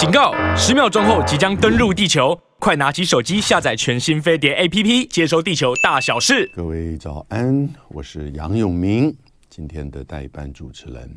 [0.00, 0.32] 警告！
[0.56, 6.50] 十秒钟后即将登陆地球，快拿起手机下载全新飞碟 APP，接收地球大小事。
[6.54, 9.14] 各位早安，我是杨永明，
[9.50, 11.14] 今天的代班主持人。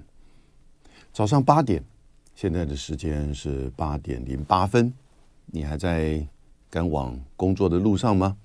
[1.14, 1.82] 早上八点，
[2.36, 4.94] 现在的时间是八点零八分，
[5.46, 6.22] 你还在
[6.70, 8.36] 赶往工作的路上吗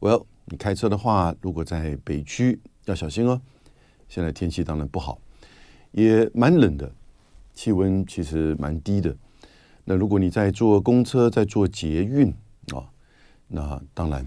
[0.00, 3.40] ？Well，你开车的话，如果在北区要小心哦。
[4.10, 5.18] 现在天气当然不好，
[5.92, 6.92] 也蛮冷的。
[7.54, 9.16] 气温其实蛮低的，
[9.90, 12.28] 那如果你在坐公车、在坐捷运
[12.72, 12.86] 啊，
[13.48, 14.24] 那当然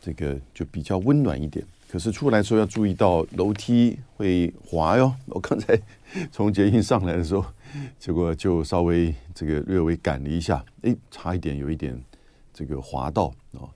[0.00, 1.64] 这个就比较温暖一点。
[1.88, 5.14] 可是出来的时候要注意到楼梯会滑哟。
[5.26, 5.80] 我刚才
[6.32, 7.44] 从捷运上来的时候，
[7.96, 11.96] 结果就稍微这个略微赶了一下，哎，差一点有一点
[12.52, 13.70] 这个滑道啊，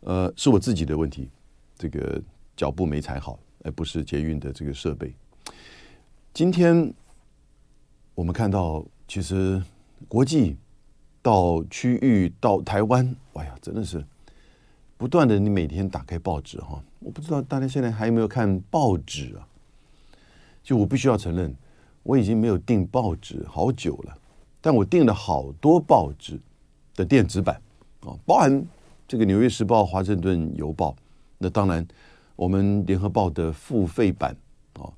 [0.00, 1.28] 呃，是我自己的问题，
[1.76, 2.18] 这个
[2.56, 5.14] 脚步没踩好，而不是捷运的这个设备。
[6.32, 6.90] 今天。
[8.14, 9.60] 我们看到，其实
[10.06, 10.54] 国际
[11.22, 14.04] 到区域到台湾，哎呀，真的是
[14.96, 15.38] 不断的。
[15.38, 19.46] 你每天打开报纸哈，我不知道大家现在还有没有看报纸啊？
[20.62, 21.54] 就我必须要承认，
[22.02, 24.18] 我已经没有订报纸好久了，
[24.60, 26.38] 但我订了好多报纸
[26.94, 27.60] 的电子版
[28.00, 28.64] 啊，包含
[29.06, 30.90] 这个《纽约时报》、《华盛顿邮报》，
[31.38, 31.86] 那当然
[32.36, 34.36] 我们《联合报》的付费版
[34.74, 34.90] 啊，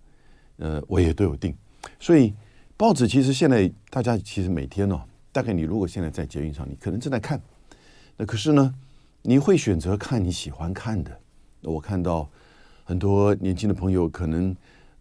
[0.56, 1.54] 呃，我也都有订，
[2.00, 2.32] 所以。
[2.76, 5.00] 报纸其实现在大家其实每天哦，
[5.34, 7.42] 大概你如果现在在捷运上，你可能正在看，
[8.16, 8.72] 那可是呢，
[9.22, 11.10] 你会选择看你喜欢看的。
[11.62, 12.28] 我看到
[12.84, 14.54] 很多年轻的朋友可能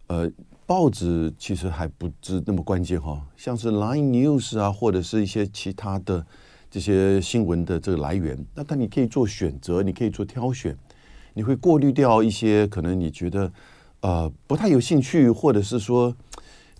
[0.08, 0.28] 呃，
[0.66, 6.26] 报纸其实还不是那么关键哈，像是 Line News 啊，或者是一些其他的
[6.68, 10.76] 这些新闻的这个来源，那但你可以做选择，你可以做挑选，
[11.34, 13.52] 你会过滤掉一些可能你觉得
[14.00, 16.12] 呃不太有兴趣，或者是说。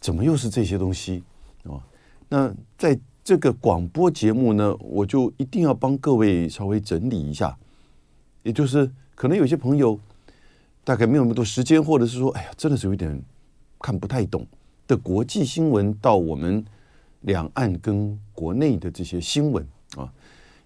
[0.00, 1.24] 怎么又是这些东西
[1.62, 1.80] 啊？
[2.28, 2.94] 那在
[3.24, 7.56] 这个广播节目呢，我就一定要帮各位稍微整理一下。
[8.42, 9.98] 也就是可能有些朋友
[10.84, 13.18] 大概没有那么多时间，或者是说，哎呀，真的是有点
[13.80, 14.46] 看不太懂
[14.86, 16.62] 的国际新闻，到我们
[17.22, 19.66] 两岸跟国内的这些新闻
[19.96, 20.12] 啊。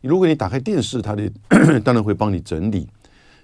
[0.00, 1.31] 如果你打开电视，它的
[1.84, 2.88] 当然会帮你整理。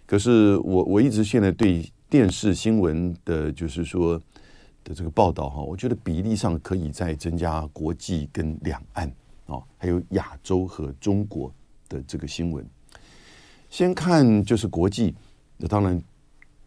[0.06, 4.20] 可是我我一直现在对电视新闻的，就是说。
[4.84, 9.08] 的这个报道哈，我觉得比例上可以再增加国际跟两岸
[9.46, 11.50] 啊，还有亚洲和中国
[11.88, 12.64] 的这个新闻。
[13.70, 15.14] 先看就是国际，
[15.56, 16.00] 那当然，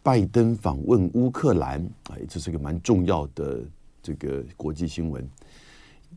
[0.02, 3.62] 拜登访问乌克兰啊，这是一个蛮重要的
[4.02, 5.26] 这个国际新闻，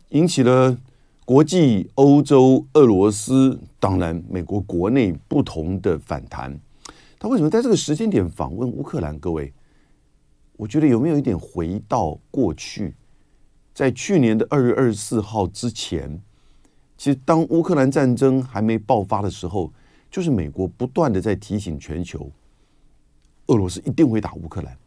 [0.09, 0.75] 引起了
[1.23, 6.59] 国际、欧洲、俄罗斯，当然美国国内不同的反弹。
[7.19, 9.17] 他为什么在这个时间点访问乌克兰？
[9.19, 9.53] 各位？
[10.61, 12.93] 我觉得有没有一点回到过去，
[13.73, 16.21] 在去年的二月二十四号之前，
[16.95, 19.73] 其实当乌克兰战争还没爆发的时候，
[20.11, 22.29] 就是美国不断的在提醒全球，
[23.47, 24.77] 俄罗斯一定会打乌克兰。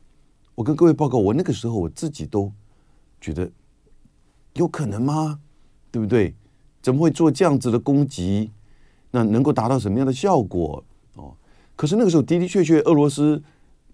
[0.55, 2.53] 我跟各位报告，我那个时候我自己都
[3.21, 3.51] 觉得
[4.53, 5.41] 有可能吗？
[5.91, 6.37] 对不对？
[6.83, 8.53] 怎么会做这样子的攻击？
[9.11, 10.85] 那能够达到什么样的效果？
[11.15, 11.35] 哦，
[11.75, 13.43] 可是那个时候的的确确，俄罗斯。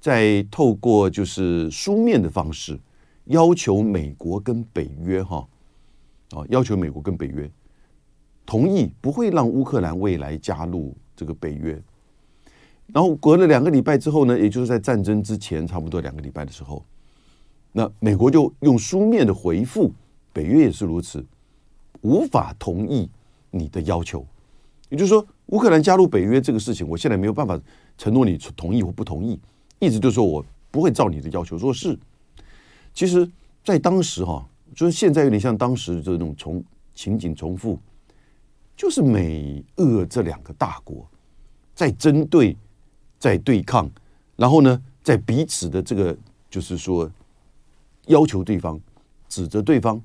[0.01, 2.79] 在透过就是书面的方式，
[3.27, 5.47] 要求美国跟北约哈
[6.31, 7.49] 啊，要求美国跟北约
[8.47, 11.81] 同意不会让乌克兰未来加入这个北约。
[12.93, 16.85] 然后隔了两个礼拜之后呢，也就是在战争之前差不多两个礼拜的时候，
[17.71, 19.93] 那美国就用书面的回复，
[20.33, 21.25] 北约也是如此，
[22.01, 23.09] 无法同意
[23.51, 24.27] 你的要求。
[24.89, 27.61] 也就是说，乌克兰加入北约这个事情，我现在没有办法
[27.97, 29.39] 承诺你同意或不同意。
[29.81, 31.99] 一直就说我不会照你的要求做事。
[32.93, 33.29] 其实，
[33.65, 36.63] 在当时哈，就是现在有点像当时这种重
[36.95, 37.79] 情景重复，
[38.77, 41.09] 就是美俄这两个大国
[41.75, 42.55] 在针对、
[43.19, 43.91] 在对抗，
[44.37, 46.17] 然后呢，在彼此的这个
[46.51, 47.11] 就是说
[48.07, 48.79] 要求对方、
[49.29, 50.01] 指责对方，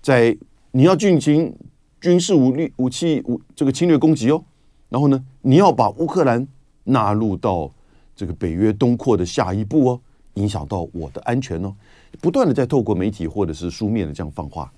[0.00, 0.36] 在
[0.70, 1.52] 你要进行
[2.00, 4.44] 军事武力武器武这个侵略攻击哦，
[4.88, 6.46] 然后呢，你要把乌克兰
[6.84, 7.68] 纳入到。
[8.14, 10.00] 这个北约东扩的下一步哦，
[10.34, 11.74] 影响到我的安全哦，
[12.20, 14.72] 不断的在透过媒体或者是书面的这样放话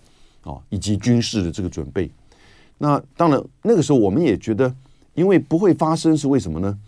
[0.45, 2.11] 哦，以及军事的这个准备。
[2.79, 4.75] 那当然，那个时候我们也觉得，
[5.15, 6.79] 因为不会发生是为什么呢？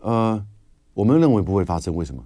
[0.00, 0.46] 呃，
[0.92, 2.22] 我们认为不会发生，为什么？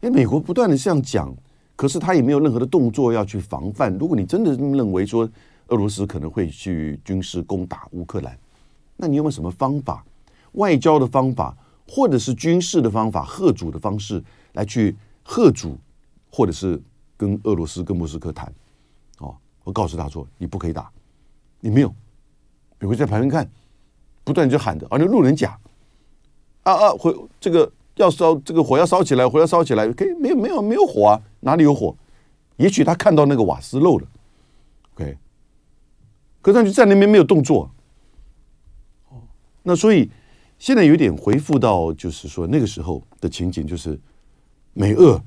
[0.00, 1.32] 因为美国不断的这样讲，
[1.76, 3.96] 可是他也没有任何的动作要去防范。
[3.96, 5.28] 如果你真的认为说
[5.68, 8.36] 俄罗斯可能会去军事攻打乌克兰，
[8.96, 10.04] 那你有没有什么方法？
[10.52, 11.56] 外交的方法？
[11.94, 14.24] 或者是军事的方法，吓阻的方式
[14.54, 14.96] 来去
[15.26, 15.78] 吓阻，
[16.30, 16.80] 或者是
[17.18, 18.50] 跟俄罗斯跟莫斯科谈，
[19.18, 20.90] 哦，我告诉他说，你不可以打，
[21.60, 21.94] 你没有，
[22.78, 23.46] 美国在旁边看，
[24.24, 25.54] 不断就喊着，啊，那路人甲，
[26.62, 31.94] 啊啊，火这个要烧，这个火要烧起来，火要烧起来，可以没有没有没有火啊，哪里有火？
[32.56, 34.08] 也许他看到那个瓦斯漏了
[34.94, 35.18] ，OK，
[36.40, 37.70] 可是他就在那边没有动作。
[39.10, 39.20] 哦，
[39.62, 40.10] 那所以
[40.62, 43.98] 现在有点回复到，就是说那个时候的情景，就是
[44.74, 45.20] 美俄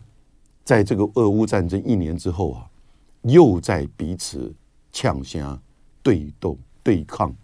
[0.64, 2.66] 在这个俄乌战争一年之后啊，
[3.24, 4.56] 又在彼此
[4.94, 5.60] 呛声
[6.02, 7.36] 对斗对抗，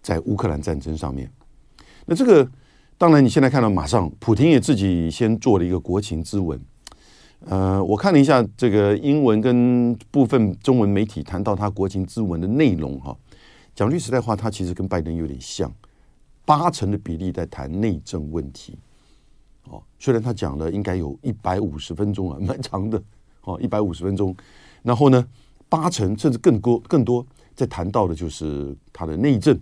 [0.00, 1.28] 在乌克兰战争上面。
[2.06, 2.48] 那这个
[2.96, 6.60] 当然，你现在看到，马上普京也自己先做了一个国情咨文。
[7.46, 13.18] 呃，我看了一下这个英文跟部分中文媒体谈到他国情咨文的内容哈，
[13.74, 15.68] 讲句实在话，他其实跟拜登有点像，
[16.44, 18.78] 八成的比例在谈内政问题。
[19.64, 23.02] 哦，虽然他讲了应该有一百五十分钟啊，蛮长的
[23.42, 24.34] 哦，一百五十分钟。
[24.82, 25.26] 然后呢，
[25.68, 27.24] 八成甚至更多更多
[27.54, 29.54] 在谈到的就是他的内政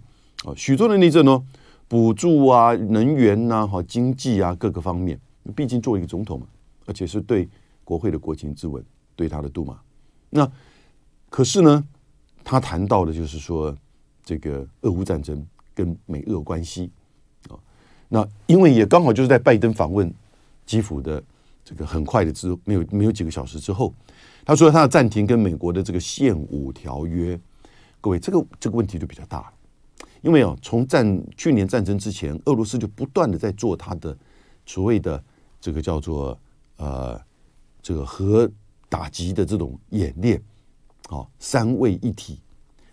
[0.44, 1.44] 啊，许多的内政哦，
[1.88, 5.20] 补助啊、能源呐、哈、经济啊各个方面。
[5.56, 6.46] 毕竟作为一个总统嘛，
[6.86, 7.48] 而且是对。
[7.82, 8.84] 国会的国情质问
[9.16, 9.76] 对他的杜马，
[10.28, 10.48] 那
[11.28, 11.84] 可是呢，
[12.44, 13.76] 他谈到的就是说
[14.22, 15.44] 这个俄乌战争
[15.80, 16.90] 跟美俄关系
[17.48, 17.56] 啊，
[18.08, 20.12] 那因为也刚好就是在拜登访问
[20.66, 21.22] 基辅的
[21.64, 23.94] 这个很快的之没有没有几个小时之后，
[24.44, 27.38] 他说他要暂停跟美国的这个限武条约。
[28.00, 29.52] 各位，这个这个问题就比较大了，
[30.22, 34.16] 因为啊，从战去年战争之前，俄罗斯就不断的在做他的
[34.66, 35.22] 所谓的
[35.60, 36.38] 这个叫做
[36.76, 37.20] 呃。
[37.82, 38.46] 这个核
[38.90, 40.38] 打击的这种演练，
[41.08, 42.38] 啊，三位一体，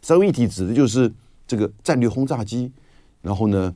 [0.02, 1.14] 三位一体指的就是
[1.48, 2.72] 这个战略轰炸机，
[3.22, 3.74] 然后呢，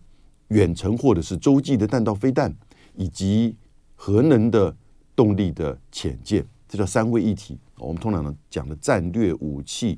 [0.49, 2.53] 远程或者是洲际的弹道飞弹，
[2.95, 3.55] 以及
[3.95, 4.75] 核能的
[5.15, 7.57] 动力的潜舰，这叫三位一体。
[7.77, 9.97] 我们通常呢讲的战略武器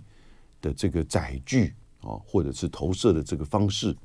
[0.61, 3.95] 的这个载具啊，或者是投射的这个方式。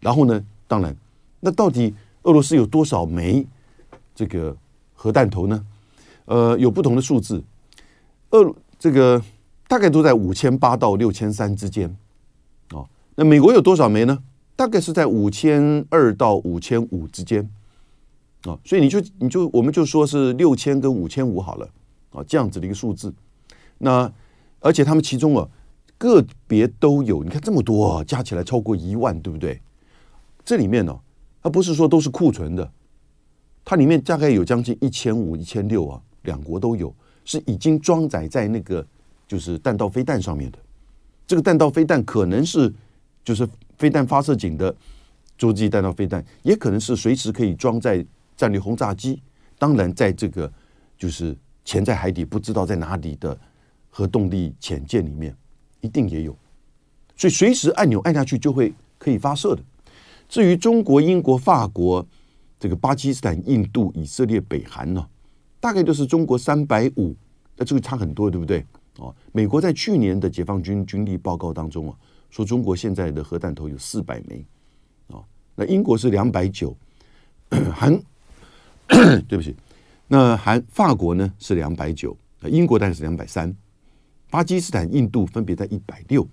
[0.00, 0.94] 然后呢，当然，
[1.40, 3.46] 那到底俄罗斯有多少枚
[4.14, 4.56] 这个
[4.94, 5.66] 核弹头呢？
[6.24, 7.42] 呃，有不同的数字，
[8.30, 9.22] 俄这个
[9.66, 11.94] 大概都在五千八到六千三之间，
[12.70, 14.22] 哦，那美国有多少枚呢？
[14.56, 17.48] 大概是在五千二到五千五之间，
[18.44, 21.68] 啊，所以你就你就我们就说是六千跟五千五好了，
[22.10, 23.12] 啊，这样子的一个数字。
[23.78, 24.10] 那
[24.60, 25.48] 而且他们其中啊
[25.98, 29.60] 个别都有，你看这么多啊，加起来超过一万，对不对？
[30.44, 30.98] 这里面呢，
[31.42, 32.70] 它不是说都是库存的，
[33.64, 36.00] 它里面大概有将近一千五、一千六啊。
[36.22, 36.94] 两国都有，
[37.24, 38.86] 是已经装载在那个
[39.26, 40.58] 就是弹道飞弹上面的。
[41.26, 42.72] 这个弹道飞弹可能是
[43.24, 43.48] 就是
[43.78, 44.74] 飞弹发射井的
[45.38, 48.04] 洲际弹道飞弹，也可能是随时可以装在
[48.36, 49.20] 战略轰炸机。
[49.58, 50.52] 当然，在这个
[50.98, 53.38] 就是潜在海底不知道在哪里的
[53.88, 55.34] 核动力潜舰里面，
[55.80, 56.36] 一定也有。
[57.16, 59.62] 所以随时按钮按下去就会可以发射的。
[60.28, 62.04] 至于中国、英国、法国、
[62.58, 65.06] 这个巴基斯坦、印度、以色列、北韩呢？
[65.60, 67.14] 大概都是中国三百五，
[67.56, 68.66] 那这个差很多，对不对？
[68.98, 71.96] 哦，美国在去年的解放军军力报告当中啊，
[72.32, 74.44] 说中国现在的核弹头有四百枚，
[75.06, 75.24] 哦，
[75.54, 76.76] 那英国是两百九，
[77.72, 77.96] 韩，
[79.28, 79.54] 对不起，
[80.08, 83.54] 那韩法国呢是两百九，英国大概是两百三，
[84.30, 86.26] 巴基斯坦、印度分别在一百六，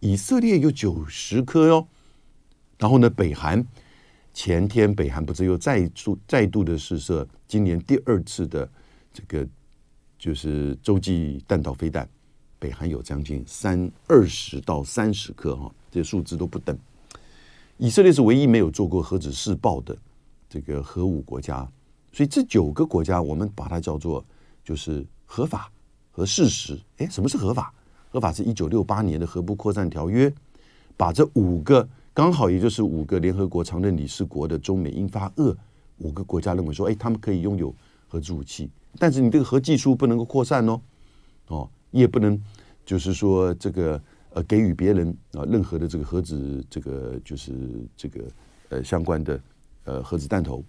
[0.00, 1.86] 以色列有九十颗哟，
[2.78, 3.64] 然后呢，北韩。
[4.38, 8.70] 前天，北韩不是又再出再度的试射今年第二次的
[9.10, 9.48] 这个
[10.18, 12.06] 就是洲际弹道飞弹，
[12.58, 16.76] 北韩有将近三二十到三十颗哈，这些数字都不等。
[17.76, 19.96] 以色列是唯一没有做过核子试爆的
[20.48, 21.68] 这个核武国家，
[22.12, 24.24] 所以这九个国家我们把它叫做
[24.64, 25.70] 就是合法
[26.10, 26.78] 和事实。
[26.98, 27.72] 哎，什么是合法？
[28.10, 30.32] 合法是一九六八年的核不扩散条约，
[30.96, 31.86] 把这五个。
[32.14, 35.54] 刚好也就是五个联合国常任理事国的中美英法俄
[35.98, 37.74] 五个国家认为说，哎，他们可以拥有
[38.08, 40.80] 核子武器，但是你这个核技术不能够扩散哦，
[41.48, 42.40] 哦，也不能
[42.84, 44.00] 就是说这个
[44.30, 47.52] 呃给予别人啊任何的这个核子这个就是
[47.96, 48.24] 这个
[48.68, 49.40] 呃相关的
[49.84, 50.62] 呃核子弹头。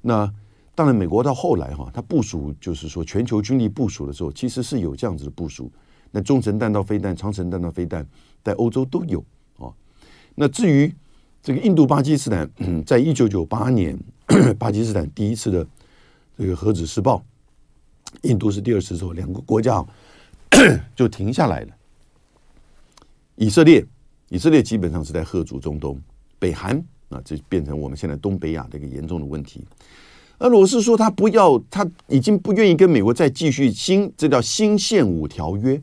[0.00, 0.32] 那
[0.74, 5.70] 当然，美国到后来哈，它部署就是说全球军力部署的时候，其实是有这样子的部署。
[6.10, 8.06] 那中程弹道飞弹、长程弹道飞弹
[8.42, 9.22] 在欧洲都有
[9.58, 9.70] 啊。
[10.34, 10.90] 那至于
[11.42, 12.50] 这个印度巴基斯坦，
[12.86, 13.98] 在一九九八年，
[14.58, 15.66] 巴基斯坦第一次的
[16.38, 17.22] 这个核子试爆，
[18.22, 19.84] 印度是第二次之后，两个国家
[20.94, 21.68] 就停下来了。
[23.36, 23.84] 以色列，
[24.28, 26.00] 以色列基本上是在喝足中东，
[26.38, 26.76] 北韩
[27.08, 29.64] 啊，这变成我们现在东北亚的一个严重的问题。
[30.38, 35.80] 俄罗斯说他不要，他已经不愿意跟美国再继续新，这叫新限武条约，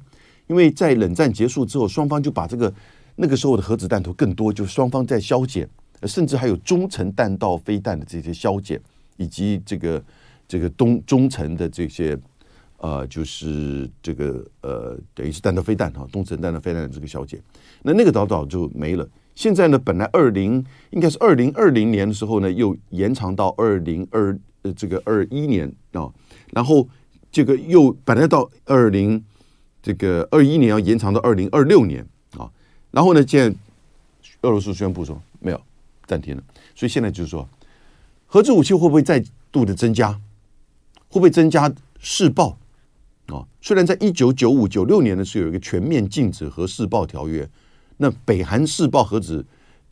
[0.47, 2.73] 因为在冷战结束之后，双方就把这个。
[3.19, 5.67] 那个时候的核子弹头更多，就双方在削减，
[6.03, 8.79] 甚至还有中程弹道飞弹的这些削减，
[9.15, 10.03] 以及这个
[10.47, 12.15] 这个中中程的这些
[12.77, 17.41] 呃，就是这个呃，等于是弹道飞弹哈，东城弹道飞弹的这个削减，
[17.81, 19.07] 那那个早早就没了。
[19.33, 26.07] 现在呢，本来二零应该是二零二零年的时候呢，又延长到二零二呃这个二一年啊，
[26.51, 26.87] 然后
[27.31, 29.23] 这个又本来到二零
[29.81, 32.05] 这个二一年要延长到二零二六年
[32.37, 32.49] 啊。
[32.91, 33.57] 然后呢，现在
[34.41, 35.61] 俄罗斯宣布说没有
[36.05, 36.43] 暂停了，
[36.75, 37.47] 所以现在就是说，
[38.27, 40.11] 核子武器会不会再度的增加？
[41.09, 42.57] 会不会增加试爆？
[43.27, 47.49] 啊，虽然在一九九五九六年的时候有一个全面禁止核试爆条约，
[47.97, 49.45] 那北韩试爆核子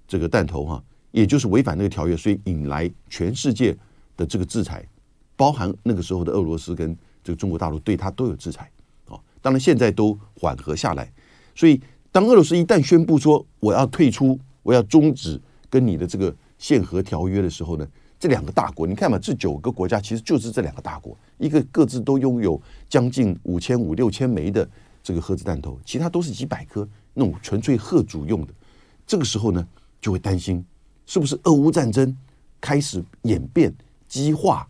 [0.07, 3.77] 这个弹头哈，也就是违反那个条约，所以引来全世界
[4.17, 4.87] 的这个制裁，
[5.35, 8.71] 包含那个时候的俄罗斯跟这个中国大陆对他都有制裁
[9.07, 9.19] 啊。
[9.41, 11.11] 当然现在都缓和下来，
[11.55, 11.81] 所以。
[12.15, 15.37] 当俄罗斯一旦宣布说我要退出，我要终止
[15.69, 17.85] 跟你的这个限核条约的时候呢，
[18.25, 24.67] 这两个大国，你看嘛，这九个国家其实就是这两个大国，一个各自都拥有将近五千五六千枚的
[25.03, 28.53] 这个核子弹头，其他都是几百颗那种纯粹吓阻用的。
[29.05, 29.63] 这个时候呢，
[30.01, 30.65] 就会担心
[31.05, 32.17] 是不是俄乌战争
[32.59, 33.71] 开始演变
[34.07, 34.67] 激化，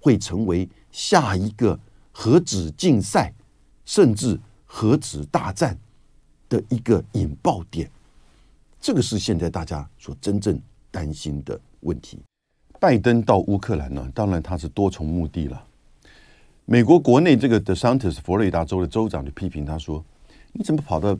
[0.00, 1.78] 会成为下一个
[2.12, 3.30] 核子竞赛，
[3.84, 5.78] 甚至核子大战。
[6.48, 7.90] 的一个引爆点，
[8.80, 10.56] 这个是现在大家所真正
[10.92, 12.20] 担心的问题。
[12.78, 15.62] 拜登到乌克兰呢，当然他是多重目的了。
[16.64, 20.04] 美国国内这个 DeSantis 佛罗里达州的州长就批评他说
[20.52, 21.16] ：“你怎么跑到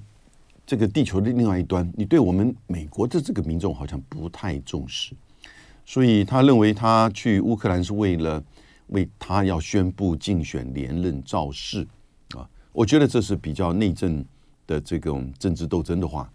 [0.66, 1.90] 这个地球的另外一端？
[1.96, 5.14] 你对我们美国的这个民众好像不太重视。”
[5.84, 8.42] 所以他认为他去乌克兰是为了
[8.88, 11.86] 为他要宣布竞选连任造势
[12.34, 12.48] 啊。
[12.72, 14.24] 我觉得这是比较内政。
[14.68, 16.28] 的这种政治斗争的话，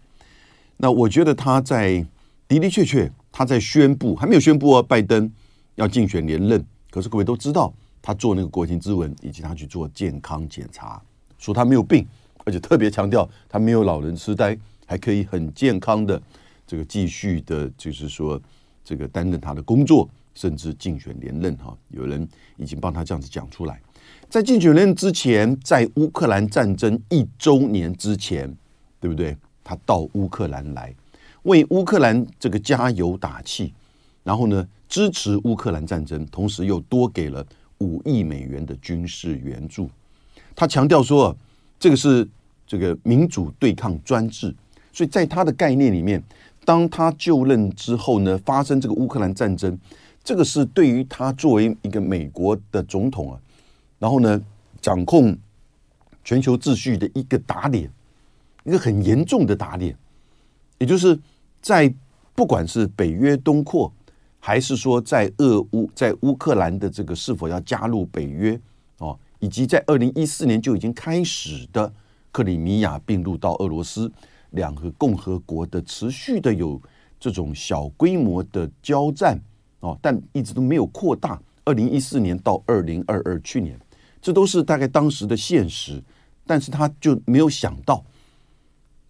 [0.78, 2.02] 那我觉得他在
[2.48, 5.28] 的的确确他在宣布还没有宣布啊，拜登
[5.76, 6.62] 要竞选连任。
[6.90, 7.72] 可是各位都知道，
[8.02, 11.02] 他做那个国情咨文，以及他去做健康检查，
[11.38, 12.06] 说他没有病，
[12.44, 16.20] 而且特别强调他没有老人痴呆，还可以很健康的
[16.66, 18.40] 这个继续的，就是说
[18.84, 21.74] 这个担任他的工作，甚至竞选连任哈。
[21.88, 23.80] 有人已经帮他这样子讲出来。
[24.28, 28.54] 在竞选连任之前，在乌克兰战争一周年之前，
[29.00, 29.34] 对不对？
[29.64, 30.94] 他到乌克兰来
[31.42, 33.72] 为乌克兰这个加油打气，
[34.22, 37.44] 然后呢，支持乌克兰战争，同时又多给了
[37.78, 39.90] 五亿美元的军事援助。
[40.54, 41.36] 他强调说，
[41.80, 42.28] 这个是
[42.66, 44.54] 这个民主对抗专制，
[44.92, 46.22] 所以在他的概念里面，
[46.64, 49.76] 当他就任之后呢，发生这个乌克兰战争，
[50.22, 53.40] 这个是对于他作为一个美国的总统啊。
[53.98, 54.40] 然后呢，
[54.80, 55.36] 掌控
[56.22, 57.90] 全球秩序的一个打脸，
[58.64, 59.96] 一个很严重的打脸，
[60.78, 61.18] 也就是
[61.62, 61.92] 在
[62.34, 63.90] 不管是北约东扩，
[64.38, 68.60] 还是说在俄乌在乌克兰的这个是否要加入北约
[68.98, 71.90] 哦，以及在二零一四年就已经开始的
[72.30, 74.10] 克里米亚并入到俄罗斯，
[74.50, 76.78] 两个共和国的持续的有
[77.20, 79.40] 这种小规模的交战
[79.80, 81.40] 哦，但一直都没有扩大。
[81.64, 83.78] 二零一四年到二零二二去年。
[84.20, 86.00] 这都是大概当时的现实，
[86.46, 88.04] 但是他就没有想到，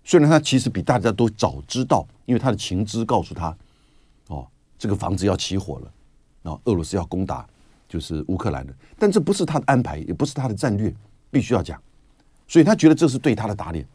[0.04, 3.56] 虽然他其实比大家都早知道，因为他的情资告诉他，
[4.28, 4.46] 哦，
[4.78, 5.92] 这个房子要起火了，
[6.42, 7.46] 然后俄罗斯要攻打
[7.88, 10.92] 就是乌克兰的，但这不是他的安排，也不是他的战略，
[11.30, 11.80] 必须要讲，
[12.48, 13.86] 所以他觉得这是对他的打脸，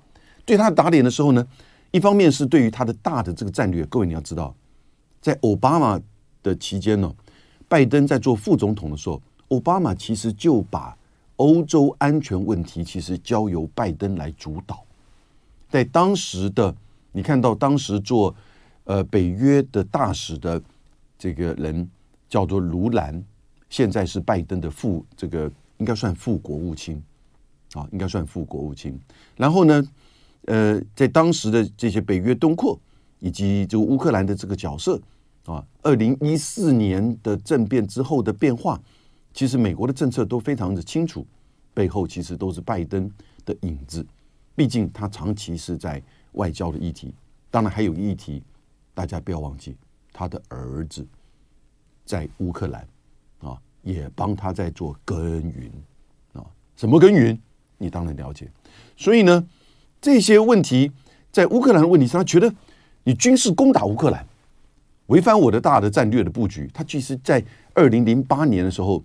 [0.45, 1.45] 对他的打脸的时候呢，
[1.91, 4.55] 一方面是对于他的大的这个战略，各位你要知道，
[5.19, 5.99] 在奥巴马
[6.41, 7.13] 的期间呢，
[7.67, 10.97] 拜登在做副总统的时候，奥巴马其实就把
[11.35, 14.83] 欧洲安全问题其实交由拜登来主导，
[15.69, 16.73] 在当时的
[17.11, 18.33] 你看到当时做
[18.85, 20.61] 呃北约的大使的
[21.17, 21.89] 这个人
[22.29, 23.23] 叫做卢兰，
[23.69, 27.01] 现在是拜登的副这个应该算副国务卿
[27.73, 28.99] 啊，应该算副国务卿。
[29.35, 29.83] 然后呢，
[30.45, 32.79] 呃，在当时的这些北约东扩
[33.19, 35.01] 以及这个乌克兰的这个角色
[35.45, 38.79] 啊，二零一四年的政变之后的变化。
[39.33, 41.25] 其实美国的政策都非常的清楚，
[41.73, 43.11] 背后其实都是拜登
[43.45, 44.05] 的影子。
[44.57, 47.13] 毕竟他长期是在外交的议题，
[47.51, 48.41] 当然还有议题，
[48.95, 49.77] 大家不要忘记，
[50.11, 51.05] 他的儿子
[52.03, 52.85] 在乌克兰
[53.39, 55.71] 啊，也帮他在做耕耘
[56.33, 56.43] 啊。
[56.75, 57.39] 什么耕耘？
[57.77, 58.51] 你当然了解。
[58.95, 59.47] 所以呢，
[60.01, 60.91] 这些问题
[61.31, 62.51] 在乌克兰的问题上，他觉得
[63.03, 64.25] 你军事攻打乌克兰，
[65.05, 66.67] 违反我的大的战略的布局。
[66.73, 67.41] 他其实，在
[67.75, 69.03] 二零零八年的时候。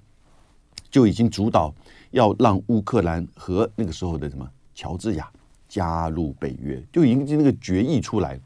[0.91, 1.75] 就已经主导
[2.11, 5.33] 要让乌克兰和那个时候的什么乔治亚
[5.73, 8.39] 加入北约，就已经那个决议出来，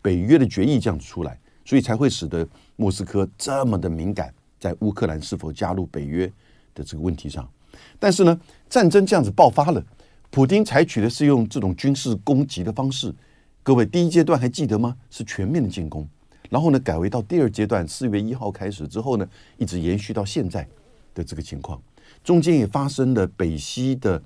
[0.00, 6.26] 北约的决议这样子出来，所以才会使得莫斯科这么的敏感，在乌克兰是否加入北约
[6.74, 7.48] 的这个问题上。
[8.00, 9.80] 但是呢，战争这样子爆发了，
[10.30, 13.14] 普丁采取的是用这种军事攻击的方式。
[13.62, 14.96] 各位，第一阶段还记得吗？
[15.08, 16.04] 是全面的进攻，
[16.50, 20.66] 然后呢，改为到第二阶段，四月一号开始之后呢，一直延续到现在
[21.14, 21.80] 的这个情况。
[22.24, 24.20] 中间也发生了北溪的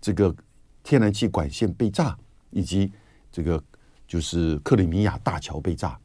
[0.00, 0.34] 这个
[0.82, 2.16] 天然气管线被炸，
[2.50, 2.90] 以及
[3.30, 3.62] 这个
[4.06, 5.98] 就是克里米亚大桥被炸。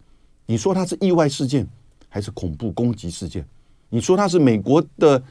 [0.46, 1.67] 你说它是意外事件，
[2.10, 3.46] 还是恐怖攻击事件？
[3.89, 5.22] 你说它是美国的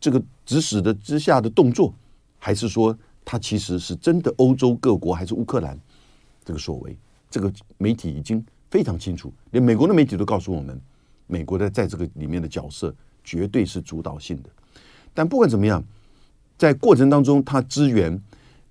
[0.00, 1.94] 这个指使的之下的动作，
[2.38, 5.78] 还是说它其实是真的欧洲各国，还是乌克兰？
[6.44, 6.96] 这个所为，
[7.30, 10.80] 这个媒体已经非常清楚，连美国的媒体都告诉我们，
[11.26, 14.50] 美国的在这个里面的角色绝对是主导性的。
[15.14, 15.84] 但不管怎么样，
[16.56, 18.20] 在过程当中，他支援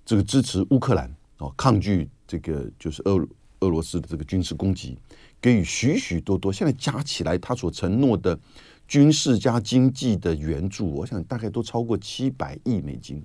[0.04, 3.26] 这个支持乌克兰哦，抗拒这个就是俄
[3.60, 4.98] 俄罗斯的这个军事攻击，
[5.40, 8.38] 给予许许多多，现在加起来他所承诺的
[8.86, 13.24] 军事加经济的援助，我想大概都超过七百亿美金，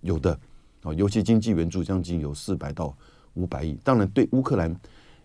[0.00, 0.38] 有的
[0.82, 2.96] 哦，尤其经济援助将近有四百到。
[3.38, 4.74] 五百亿，当然对乌克兰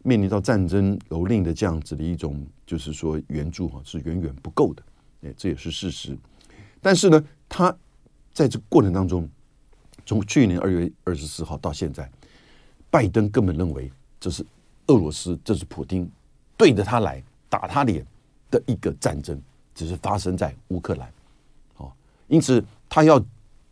[0.04, 4.84] 面临到战争蹂躏的这样子的一种，就是说援助哈是远远不够的，
[5.22, 6.18] 哎，这也是事实。
[6.82, 7.74] 但是呢，他
[8.34, 9.30] 在这过程当中，
[10.12, 12.12] 从去年二月二十四号到现在，
[12.90, 13.90] 拜登根本认为
[14.20, 14.46] 这是
[14.88, 16.06] 俄罗斯，这是普京
[16.58, 18.06] 对着他来打他脸
[18.50, 19.42] 的一个战争，
[19.74, 21.10] 只是发生在乌克兰，
[21.78, 21.90] 哦，
[22.28, 23.24] 因此他要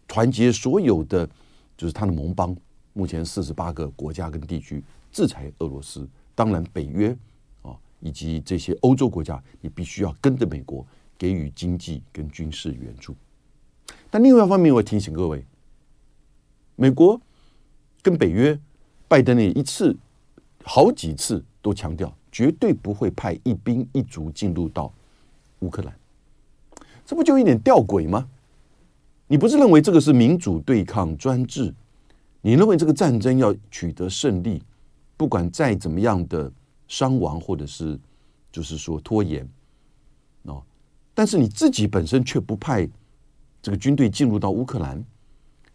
[0.08, 1.30] 团结所有的，
[1.76, 2.56] 就是他的盟邦。
[2.94, 4.82] 目前四十八个国家跟地区
[5.12, 7.14] 制裁俄罗斯，当然北约
[7.64, 13.14] 啊以及这些欧洲国家也必须要跟着美国给予经济跟军事援助。
[14.10, 15.46] 但另外一方面，我提醒各位，
[16.80, 17.20] 美国
[18.02, 18.58] 跟北约，
[19.10, 19.94] 拜登也一次、
[20.64, 24.90] 好几次都强调，绝对不会派一兵一卒进入到
[25.60, 25.94] 乌克兰。
[27.06, 28.26] 这不就一点吊诡吗？
[29.28, 31.74] 你不是认为这个是民主对抗专制？
[32.40, 34.64] 你认为这个战争要取得胜利，
[35.18, 36.50] 不管再怎么样的
[36.88, 38.00] 伤亡，或者是
[38.54, 39.46] 就是说拖延，
[40.44, 40.64] 哦，
[41.14, 42.88] 但是你自己本身却不派
[43.62, 45.04] 这个军队进入到乌克兰，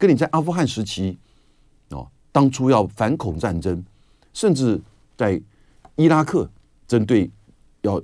[0.06, 1.16] 跟你在阿富汗时期，
[1.88, 3.82] 哦，当初要反恐战争，
[4.34, 4.78] 甚至
[5.16, 5.40] 在
[5.96, 6.46] 伊拉克
[6.86, 7.30] 针对
[7.80, 7.98] 要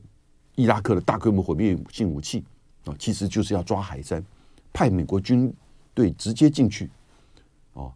[0.55, 2.43] 伊拉克的大规模毁灭性武器，
[2.87, 4.25] 啊，其实就是要抓海珊，
[4.73, 5.53] 派美国军
[5.93, 6.89] 队直接进去。
[7.75, 7.93] 哦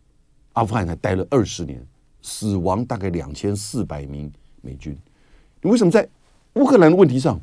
[0.52, 1.82] 阿富汗才待了二十年，
[2.20, 4.94] 死亡大概两千四百名美军。
[5.62, 6.06] 你为什么在
[6.56, 7.40] 乌克兰的问题上，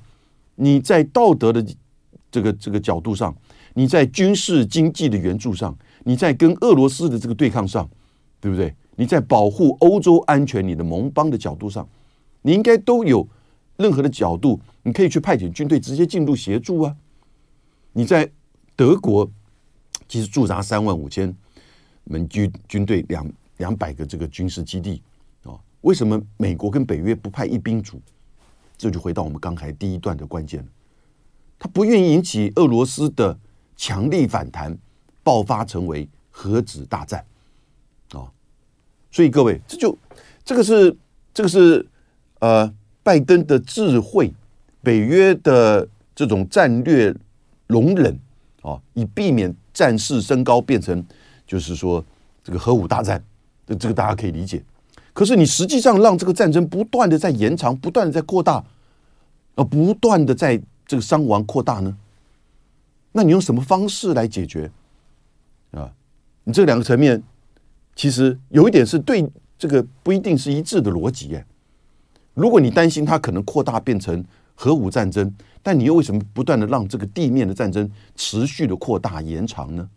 [0.54, 1.66] 你在道德的
[2.30, 3.36] 这个这个角度上，
[3.74, 7.90] 你在军事经济的援助上，你在跟俄罗斯的这个对抗上，
[8.40, 8.74] 对不对？
[8.96, 11.88] 你在保护欧洲安全，你的盟邦的角度上，
[12.42, 13.28] 你应该都有
[13.78, 16.96] 任何的角度，你可以去派遣军队直接进入协助啊。
[17.94, 18.30] 你在
[18.76, 19.30] 德国
[20.08, 21.36] 其实驻扎三万五千。
[22.06, 25.04] 门军军队两两百个这个军事基地
[25.44, 28.02] 啊，为什么美国跟北约不派一兵卒？
[28.76, 30.66] 这就回到我们刚才第一段的关键了。
[31.60, 33.38] 他不愿意引起俄罗斯的
[33.78, 34.76] 强力反弹，
[35.24, 37.24] 爆发成为核子大战
[38.14, 38.26] 啊！
[39.12, 39.98] 所以各位，这就
[40.44, 40.96] 这个是
[41.34, 41.86] 这个是
[42.40, 44.34] 呃拜登的智慧，
[44.82, 47.16] 北约的这种战略
[47.68, 48.18] 容忍
[48.62, 51.04] 啊，以避免战事升高变成。
[51.48, 52.02] 就是说，
[52.42, 53.22] 这个核武大战，
[53.68, 54.64] 这这个大家可以理解。
[55.12, 58.64] 可是你实际上让这个战争不断的在延长，不断的在扩大，
[59.56, 61.98] 而不断的在这个伤亡扩大呢？
[63.12, 64.72] 那你用什么方式来解决？
[65.72, 65.94] 啊，
[66.44, 67.22] 你这两个层面
[67.96, 71.46] 其实有一点是对这个不一定是一致的逻辑耶。
[72.34, 74.24] 如果你担心它可能扩大变成
[74.56, 79.90] 核武战争，但你又为什么不断的让这个地面的战争持续的扩大延长呢？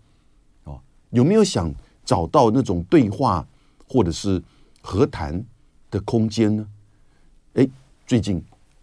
[0.64, 1.72] 哦有没有想
[2.04, 3.46] 找到那种对话
[3.87, 4.42] 或者是
[4.80, 5.44] 和谈
[5.90, 6.66] 的空间呢？
[7.54, 7.68] 哎，
[8.06, 8.42] 最近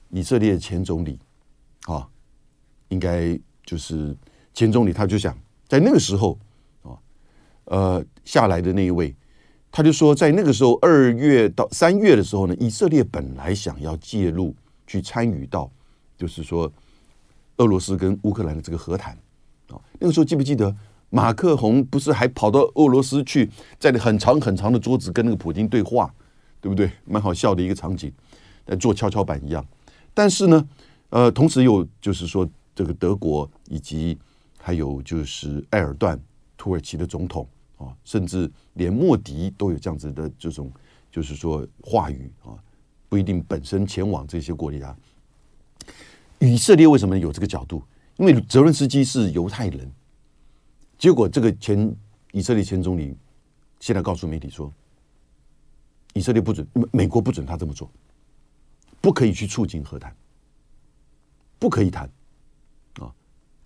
[0.09, 1.19] 以色列前总理
[1.87, 2.07] 啊，
[2.87, 4.15] 应该就是
[4.53, 6.39] 前总理，他就想在那个时候，
[7.71, 9.15] 呃下来的那一位，
[9.71, 14.53] 他就说，在那个时候二月到三月的时候呢，以色列本来想要介入
[14.85, 15.71] 去参与到，
[16.17, 16.69] 就是说
[17.57, 19.17] 俄罗斯跟乌克兰的这个和谈
[19.69, 20.75] 啊，那个时候记不记得？
[21.13, 26.13] 马克宏不是还跑到俄罗斯去，在那很长很长的桌子跟那个普京对话，
[26.59, 26.91] 对不对？
[27.05, 28.11] 蛮好笑的一个场景，
[28.65, 29.65] 在做跷跷板一样。
[30.13, 30.67] 但是呢，
[31.09, 34.17] 呃，同时又就是说，这个德国以及
[34.57, 36.17] 还有就是埃尔段
[36.57, 37.45] 土耳其的总统
[37.81, 40.71] 啊，甚至连莫迪都有这样子的这种，
[41.11, 42.53] 就是说话语啊，
[43.09, 44.95] 不一定本身前往这些国家。
[46.39, 47.83] 以色列为什么有这个角度？
[48.17, 49.91] 因为泽伦斯基是犹太人，
[50.97, 51.95] 结果这个前
[52.31, 53.15] 以色列前总理
[53.79, 54.71] 现在告诉媒体说，
[56.13, 57.89] 以色列不准，美国不准他这么做，
[58.99, 60.15] 不可以去促进和谈，
[61.57, 62.07] 不可以谈
[62.99, 63.11] 啊。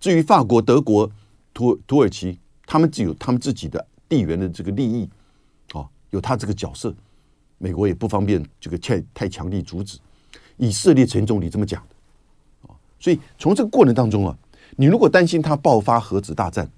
[0.00, 1.10] 至于法国、德国、
[1.52, 5.08] 土土耳其，他们只有他们自己的地缘的这个利益
[5.72, 6.94] 啊，有他这个角色，
[7.58, 9.98] 美国也不方便这个太太强力阻止。
[10.56, 14.36] 以色列前总理这么讲的啊，所以从这个过程当中啊。
[14.78, 16.68] 你如果担心他爆发核子大战，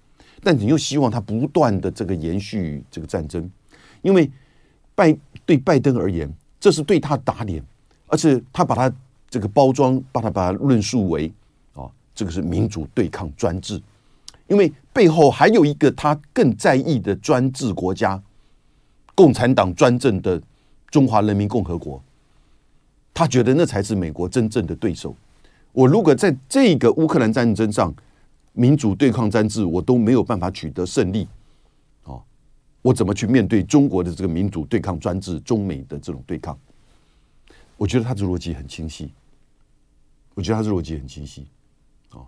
[0.43, 3.51] 但你又希望他不断的这个延续这个战争，
[4.03, 4.31] 因为
[4.95, 7.65] 拜对拜登而言，这是对他打脸，
[8.07, 8.95] 而且他把他
[9.29, 11.33] 这个包装，把他把他论述为
[11.73, 13.83] 啊，这个是民主对抗专制，
[14.47, 18.21] 因为背后还有一个他更在意的专制国家——
[19.15, 20.43] 共产党专政的
[20.91, 22.03] 中华人民共和国，
[23.15, 25.15] 他觉得那才是美国真正的对手。
[25.71, 27.95] 我如果在这个乌克兰战争上，
[28.55, 31.29] 民主对抗专制，我都没有办法取得胜利，
[32.03, 32.21] 哦，
[32.83, 36.59] 我怎么去面对中国的这个民主对抗专制、中美的这种对抗？
[37.77, 39.13] 我觉得他的逻辑很清晰，
[40.35, 41.47] 我觉得他的逻辑很清晰，
[42.11, 42.27] 哦，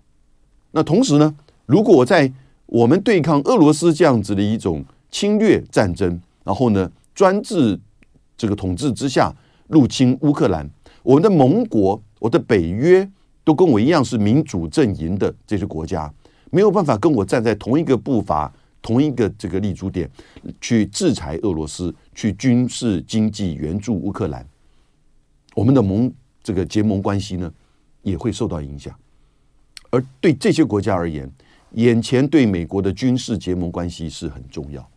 [0.70, 1.34] 那同时呢，
[1.66, 2.32] 如果我在
[2.70, 7.78] 我们对抗俄罗斯这样子的一种侵略战争，然后呢，专制
[8.36, 9.34] 这个统治之下
[9.68, 10.68] 入侵乌克兰，
[11.02, 13.08] 我们的盟国，我的北约。
[13.42, 16.12] 都跟我一样是民主阵营的这些国家，
[16.50, 18.52] 没有办法跟我站在同一个步伐、
[18.82, 20.08] 同一个这个立足点
[20.60, 24.46] 去制裁俄罗斯、去军事经济援助乌克兰，
[25.54, 26.12] 我们的盟
[26.44, 27.50] 这个结盟关系呢
[28.02, 28.94] 也会受到影响。
[29.88, 31.28] 而对这些国家而言，
[31.72, 34.88] 眼前对美国的军事结盟关系是很重要，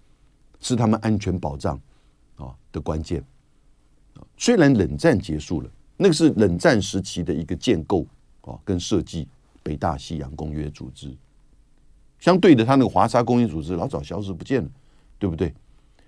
[0.59, 1.79] 是他们安全保障
[2.35, 3.23] 啊的关键。
[4.37, 8.05] 虽然冷战结束了，那个是冷战时期的一个建构。
[8.45, 9.25] 啊，跟设计
[9.63, 11.15] 北大西洋公约组织
[12.19, 14.69] 相对的，他那个华沙公约组织老早消失不见了，
[15.17, 15.53] 对不对？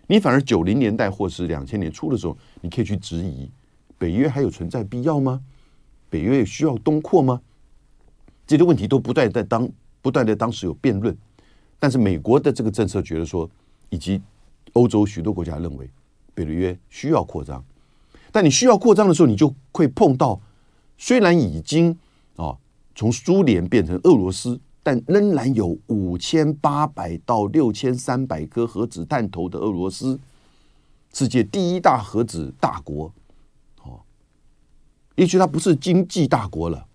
[0.05, 3.49] 你反而九零年代或是两千年初的时候，你可以去质疑
[3.97, 5.41] 北约还有存在必要吗？
[6.09, 7.41] 北约需要东扩吗？
[8.45, 9.65] 这些问题都不再在当
[10.05, 11.17] 不断的当时有辩论，
[11.79, 13.49] 但是美国的这个政策觉得说，
[13.89, 14.21] 以及
[14.73, 15.89] 欧洲许多国家认为
[16.35, 17.65] 北约需要扩张，
[18.31, 20.39] 但你需要扩张的时候，你就会碰到
[20.95, 21.97] 虽然已经。
[22.35, 22.53] 啊，
[22.93, 30.19] 从苏联变成俄罗斯，但仍然有五千八百到六千三百颗核子弹头的俄罗斯，
[31.13, 33.11] 世界第一大核子大国。
[33.83, 34.01] 哦，
[35.15, 36.85] 也许它不是经济大国了，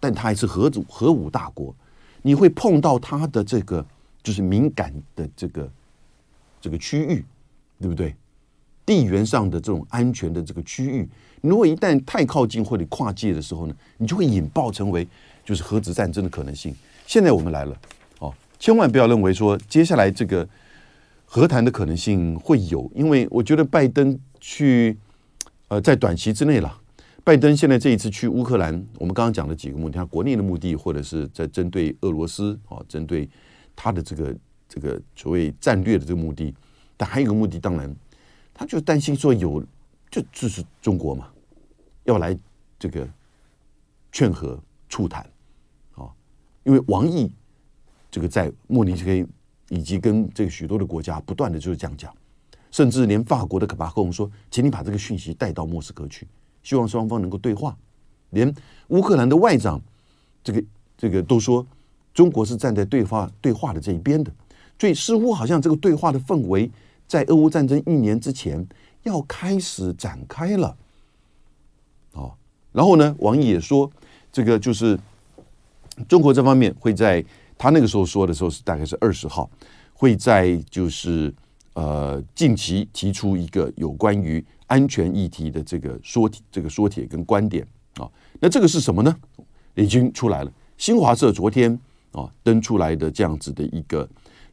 [0.00, 1.76] 但它还是核武核武大国。
[2.26, 3.84] 你会碰到它的这个
[4.22, 5.70] 就是敏感的这个
[6.58, 7.22] 这个区域，
[7.78, 8.16] 对不对？
[8.86, 11.06] 地缘上的这种安全的这个区域。
[11.42, 15.06] 如果一旦太靠近或者跨界的时候呢，你就会引爆成为
[15.44, 16.74] 就是核子战争的可能性。
[17.06, 17.76] 现在我们来了，
[18.20, 20.48] 哦，千万不要认为说接下来这个
[21.26, 24.96] 和谈的可能性会有，因为我觉得拜登去
[25.68, 26.80] 呃在短期之内了，
[27.24, 33.26] 拜登现在这一次去乌克兰，我们刚刚讲了几个目的，他国内的目的，或者是在针对俄罗斯啊，针对
[33.74, 34.36] 他的这个
[34.68, 36.54] 这个所谓战略的这个目的，
[36.98, 37.96] 但还有一个目的，当然
[38.52, 39.64] 他就担心说有
[40.10, 41.30] 就就是中国嘛。
[42.04, 42.38] 要来
[42.78, 43.08] 这个
[44.12, 45.26] 劝和促谈
[45.94, 46.12] 啊，
[46.64, 47.32] 因为王毅
[48.10, 49.26] 这个在慕尼黑
[49.70, 52.14] 以及跟这个许多的国家不断的就是这样讲，
[52.70, 56.28] 甚至连法国的马克龙说，请你把这个讯息带到莫斯科去，
[56.64, 57.76] 希望双方能够对话。
[58.30, 58.52] 连
[58.88, 59.80] 乌克兰的外长
[60.42, 60.64] 这个
[60.98, 61.64] 这个都说，
[62.12, 64.32] 中国是站在对话对话的这一边的，
[64.76, 66.68] 所以似乎好像这个对话的氛围
[67.06, 68.66] 在俄乌战争一年之前
[69.04, 70.76] 要开始展开了。
[72.12, 72.32] 哦，
[72.72, 73.90] 然后呢，王毅也说，
[74.32, 74.98] 这个就是
[76.08, 77.24] 中国这方面会在
[77.56, 79.48] 他那个时候说的时候是大概是二十号，
[79.92, 81.32] 会在就是
[81.74, 87.64] 呃近期提出一个有关于安全议题的这个说这个说帖跟观点
[87.96, 88.10] 啊、
[88.40, 89.16] 那这个是什么呢？
[89.76, 91.78] 已经出来了，新华社昨天
[92.10, 94.08] 啊、登出来的这样子的一个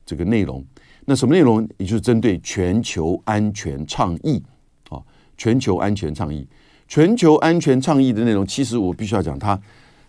[0.05, 0.63] 这个内容。
[1.05, 1.67] 那什么内容？
[1.77, 4.41] 也就是针对全球安全倡议
[4.89, 5.01] 啊、
[5.37, 6.47] 全球安全倡议。
[6.87, 9.59] 全球安全倡议的内容，其实我必须要讲，它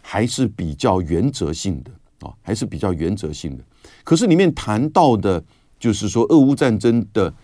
[0.02, 1.90] 还是比较原则性的
[2.26, 3.64] 啊，还是比较原则性的。
[4.04, 5.42] 可是里面谈到的，
[5.82, 7.34] 就是说俄乌战争的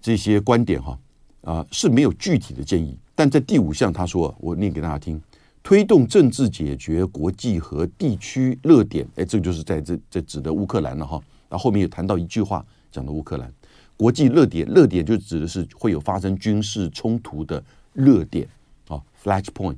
[0.00, 0.98] 这些观点哈
[1.42, 2.98] 啊是没有具体的建议。
[3.14, 5.22] 但在第五项，他说，我念给大家听：
[5.62, 9.06] 推动政治解决国际和地区热点。
[9.14, 11.22] 哎，这就是在这这指的乌克兰了哈。
[11.48, 13.48] 然后后面有谈到一句话，讲的乌克兰。
[13.96, 18.48] 国际热点，热点就指的是会有发生军事冲突的热点
[18.88, 19.76] 啊，flashpoint。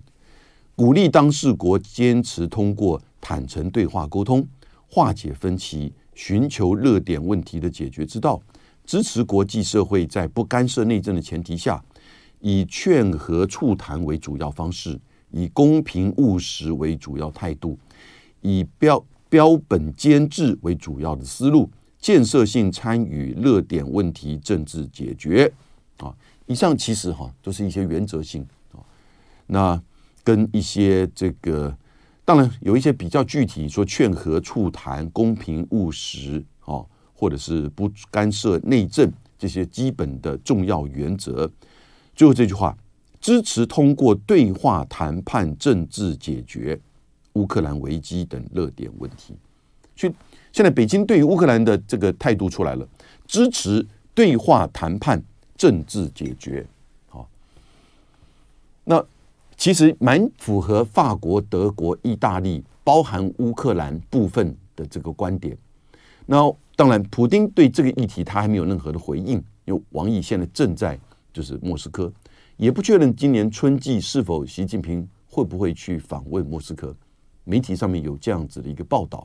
[0.74, 4.48] 鼓励当事国坚持通过坦诚对话沟通，
[4.88, 8.40] 化解分歧，寻求热点问题的解决之道。
[8.84, 11.82] 支持国际社会在不干涉内政的前提下，
[12.40, 14.98] 以劝和促谈为主要方式，
[15.30, 17.78] 以公平务实为主要态度，
[18.40, 21.70] 以标标本兼治为主要的思路。
[22.00, 25.52] 建设性参与热点问题政治解决
[25.98, 26.12] 啊，
[26.46, 28.82] 以上其实哈都是一些原则性啊。
[29.46, 29.80] 那
[30.24, 31.78] 跟一些这个，
[32.24, 41.50] 当然有一些比较具体，说劝和促谈、公平务实啊，或者是不干涉内政这些基本的重要原则。
[42.14, 42.76] 最后这句话，
[43.20, 46.78] 支持通过对话谈判政治解决
[47.32, 49.34] 乌克兰危机等热点问题，
[49.96, 50.12] 去。
[50.52, 52.86] 现在北京对于乌克兰的这个态度出来了，
[53.26, 55.20] 支持对话谈判、
[55.56, 56.66] 政治解决。
[57.08, 57.26] 好，
[58.84, 59.02] 那
[59.62, 65.56] 其实蛮符合法国、德国、意大利，包含乌克兰部分的这个观点。
[66.26, 70.98] 那当然，普丁对这个议题他还没有任何的回应，因为王毅现在正在
[71.32, 72.12] 就是莫斯科，
[72.56, 76.92] 也不确认今年春季是否习近平会不会去访问莫斯科。
[77.44, 79.24] 媒体上面有这样子的一个报道。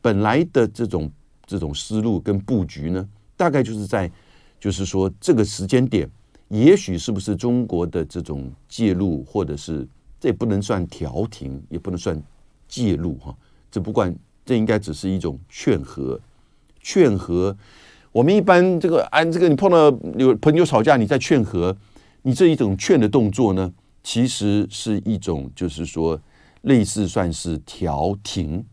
[0.00, 1.12] 本来的这种
[1.44, 4.10] 这种思路跟布局呢，大概就是在，
[4.58, 6.08] 就是说这个时间点，
[6.48, 9.86] 也许是不是中国的这种介入，或者是
[10.20, 12.20] 这也不能算调停，也不能算
[12.68, 13.36] 介入哈，
[13.70, 16.20] 这不管这应该只是一种劝和，
[16.80, 17.56] 劝和。
[18.12, 21.76] 我们一般这个按这个，你碰到有朋友吵架，你在劝和，
[22.22, 26.18] 你这一种劝的动作呢，其实是一种就是说
[26.62, 28.64] 类似算是调停。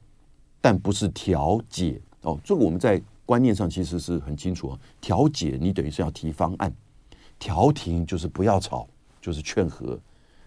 [0.65, 4.79] 但不是调解哦，这个我们在观念上其实是很清楚啊。
[5.01, 6.73] 调解你等于是要提方案，
[7.39, 8.87] 调停就是不要吵，
[9.21, 9.99] 就是劝和。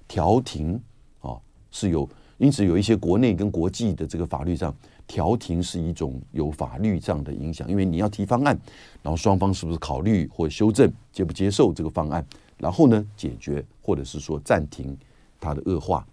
[0.08, 0.80] 调停
[1.20, 1.36] 啊
[1.70, 4.74] 是有，因此有一些国内跟国际的这个法律上，
[5.06, 8.58] 调停是一种有法律上的影响，因为你要提方案，
[9.02, 12.26] 然后双方是不是考虑或修正，接不接受这个方案，
[12.58, 14.96] 然后呢解决或者是说暂停
[15.40, 16.06] 它的恶化，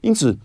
[0.00, 0.38] 因此。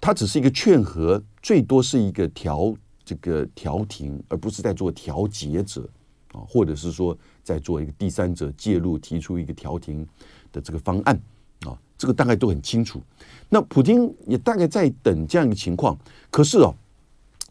[0.00, 2.72] 它只是一个劝和，最多是一个调
[3.04, 5.90] 这个调停，而不是在做调解者
[6.30, 10.06] 啊，或者是说在做一个第三者介入，提出一个调停
[10.52, 11.18] 的这个方案
[11.62, 13.00] 啊，这个大概都很清楚。
[13.48, 15.98] 那普京也大概在等这样一个情况。
[16.30, 16.74] 可是哦，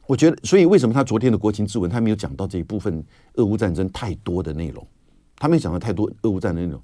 [0.05, 4.85] 我觉得，所以为什么他昨天的国情咨文他没有讲到这一部分俄乌战争太多的内容？
[5.35, 6.79] 他没讲到太多俄乌战争内容，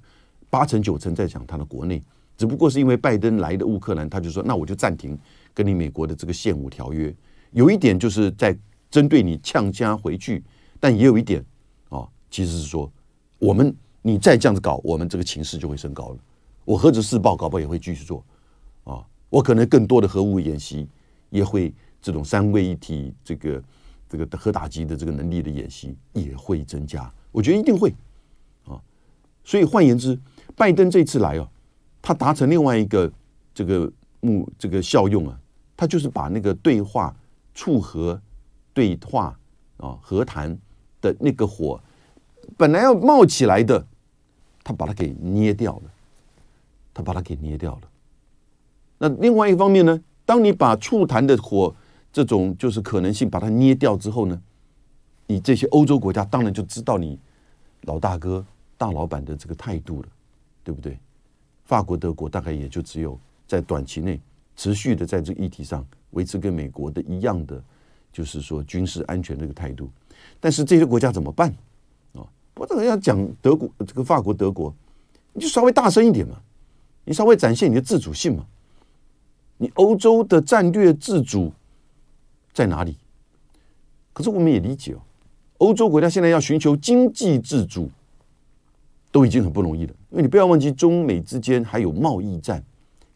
[0.50, 2.02] 八成九成在讲他的国内，
[2.36, 5.16] 只不过是因为拜登来的乌克兰，他就说那我就暂停。
[5.56, 7.14] 跟你美国的这个限武条约，
[7.52, 8.58] 有一点就是在
[8.90, 10.42] 针对你呛家回去，
[10.80, 11.40] 但也有一点
[11.88, 12.90] 啊，其实是说
[13.38, 16.18] 我们你再这样子搞，我们这个情势就会升高了。
[16.64, 18.24] 我核子试爆搞不好也会继续做
[18.84, 20.88] 啊，我可能更多的核武演习
[21.30, 23.62] 也会这种三位一体这个
[24.08, 27.94] 这个核打击的这个能力的演习也会增加，我觉得一定会
[28.64, 28.80] 啊。
[29.44, 30.18] 所以换言之，
[30.56, 31.48] 拜登这次来哦，
[32.00, 33.12] 他达成另外一个
[33.54, 35.38] 这个目这个效用啊。
[35.76, 37.12] 他就是把那个对话、
[37.52, 38.22] 促和、
[38.72, 39.36] 对话
[39.78, 40.56] 啊、和谈
[41.00, 41.82] 的那个火，
[42.56, 43.86] 本来要冒起来的，
[44.62, 45.82] 他把它给捏掉了，
[46.92, 47.82] 他把它给捏掉了。
[48.98, 51.74] 那另外一方面呢，当你把促谈的火
[52.12, 54.40] 这种就是可能性把它捏掉之后呢，
[55.26, 57.18] 你这些欧洲国家当然就知道你
[57.82, 58.44] 老大哥、
[58.76, 60.08] 大老板的这个态度了，
[60.62, 60.98] 对不对？
[61.64, 64.20] 法国、德国大概也就只有在短期内。
[64.56, 67.60] 持续的在这议题上维持跟美国的一样的，
[68.12, 69.90] 就是说军事安全这个态度，
[70.38, 71.52] 但是这些国家怎么办
[72.54, 72.56] 啊？
[72.56, 74.74] 我这个要讲德国这个法国德国，
[75.32, 76.40] 你就稍微大声一点嘛，
[77.04, 78.46] 你稍微展现你的自主性嘛。
[79.58, 81.52] 你欧洲的战略自主
[82.52, 82.96] 在哪里？
[84.12, 85.00] 可是我们也理解哦，
[85.58, 87.90] 欧洲国家现在要寻求经济自主
[89.10, 92.62] 都已经很不容易了，因为你不要忘记中美之间还有贸易战、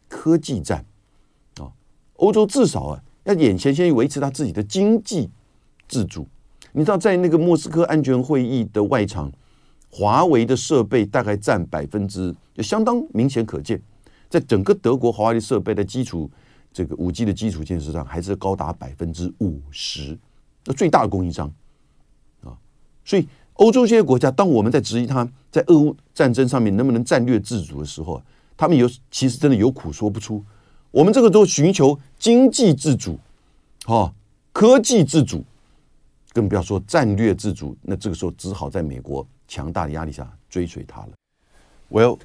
[0.07, 0.85] 科技战
[1.57, 1.71] 啊。
[2.15, 5.29] 欧洲至少啊，要眼前先维持他自己的经济
[5.87, 6.25] 自主。
[6.71, 9.31] 你知道，在那个莫斯科安全会议的外场，
[9.89, 13.81] 华为的设备大概占百分之，就相当明显可见，
[14.29, 16.29] 在整个德国华为的设备的基础，
[16.71, 20.17] 这个五 G 的基础建设上，还是高达百分之五十，
[20.65, 21.51] 那最大的供应商
[22.43, 22.53] 啊。
[23.03, 28.21] 所以，欧洲这些国家，当我们在质疑他在俄乌战争上面能不能战略自主的时候，
[28.55, 30.43] 他们有其实真的有苦说不出。
[30.91, 33.17] 我们这个都寻求经济自主，
[33.85, 34.13] 哈，
[34.51, 35.43] 科技自主，
[36.33, 37.75] 更不要说战略自主。
[37.81, 41.09] 那这个时候只好在美国强大的压力下追随他了。
[41.89, 42.19] Well，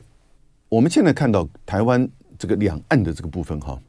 [0.69, 3.81] 我们现在看到台湾这个两岸的这个部分哈，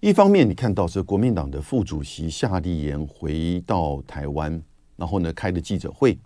[0.00, 4.62] 一方面你看到是国民党的副主席夏立言回到台湾，
[4.96, 6.18] 然后呢开的记者会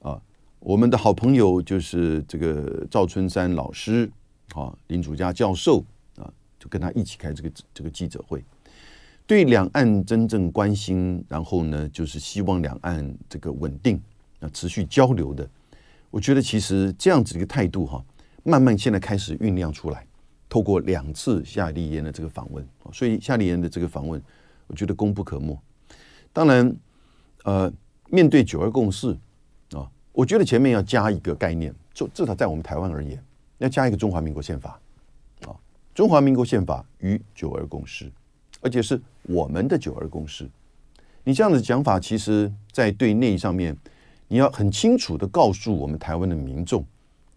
[0.00, 0.20] 啊，
[0.58, 4.10] 我们的好朋友就是这个赵春山老师
[4.54, 5.84] 啊，林祖嘉教授
[6.16, 8.42] 啊，就跟他一起开这个这个记者会。
[9.30, 14.02] 对两岸真正关心，然后呢，就是希望两岸这个稳定
[14.40, 15.48] 啊，持续交流的。
[16.10, 18.04] 我觉得其实这样子一个态度哈，
[18.42, 20.04] 慢慢现在开始酝酿出来。
[20.48, 24.20] 透过两次夏立言的这个访问，所以夏立言的这个访问，
[24.66, 25.56] 我觉得功不可没。
[26.32, 26.76] 当然，
[27.44, 27.72] 呃，
[28.08, 29.16] 面对九二共识
[29.70, 33.24] 啊，我觉得前面要加一个概念，就至少在我们台湾而言，
[33.58, 34.80] 要加一个中华民国宪法
[35.46, 35.54] 啊，
[35.94, 38.10] 中华民国宪法与九二共识。
[38.62, 40.48] 而且是我们的九二共识，
[41.22, 43.76] 你这样的讲法，其实在对内上面，
[44.28, 46.84] 你要很清楚的告诉我们台湾的民众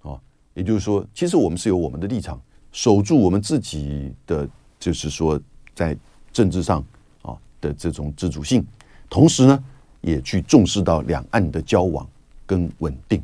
[0.02, 0.20] 啊，
[0.54, 2.42] 也就是说，其实我们是有我们的立场，
[2.72, 4.48] 守住我们自己的，
[4.80, 5.40] 就是说
[5.76, 5.96] 在
[6.32, 6.84] 政治上
[7.22, 8.66] 啊的这种自主性，
[9.10, 9.64] 同时呢，
[10.02, 12.08] 也去重视到两岸的交往
[12.46, 13.22] 跟稳定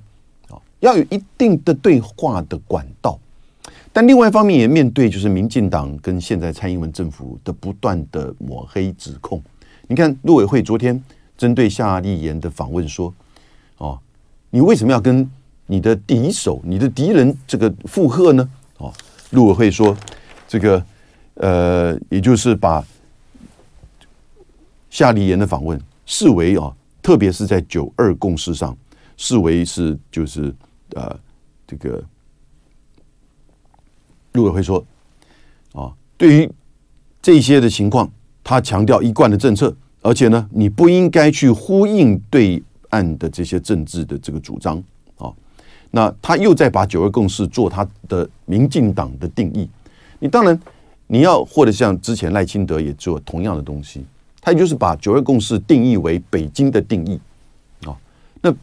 [0.49, 3.19] 啊，要有一定的对话的管道。
[3.99, 9.43] 但另外一方面也面对就是民进党跟现在蔡英文政府的不断的抹黑指控。
[9.89, 11.03] 你看陆委会昨天
[11.37, 13.13] 针对夏立言的访问说
[13.77, 13.99] ：“哦，
[14.51, 15.29] 你为什么要跟
[15.65, 18.89] 你的敌手、你的敌人这个附和呢？”哦，
[19.31, 19.93] 陆委会说
[20.47, 20.81] ：“这个
[21.33, 22.81] 呃，也就是把
[24.89, 28.77] 夏立言的访问视为啊，特别是在九二共识上
[29.17, 30.55] 视为是就是
[30.93, 31.19] 呃
[31.67, 32.01] 这个。”
[34.39, 34.83] 陆委会说
[35.73, 36.49] ：“啊，对于
[37.21, 38.09] 这些的情况，
[38.43, 44.81] 他强调一贯的政策，而且呢，你不应该去呼应对岸的这些政治的这个主张
[45.17, 45.31] 啊。
[45.91, 49.69] 那他又在把九二共识做他的民进党的定义。
[50.19, 50.59] 你当然
[51.07, 54.05] 你要或者像之前赖清德也做同样的东西，
[54.41, 57.19] 他也就是把九二共识定义为北京的定义
[57.85, 57.95] 啊。
[58.41, 58.53] 那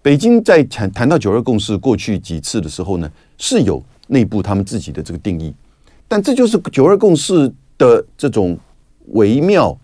[0.00, 5.54] 北京在谈谈到九二共识过去几次的时候呢，是有。”内部他们自己的这个定义，
[6.06, 8.58] 但这就是九二共识的这种
[9.12, 9.74] 微妙，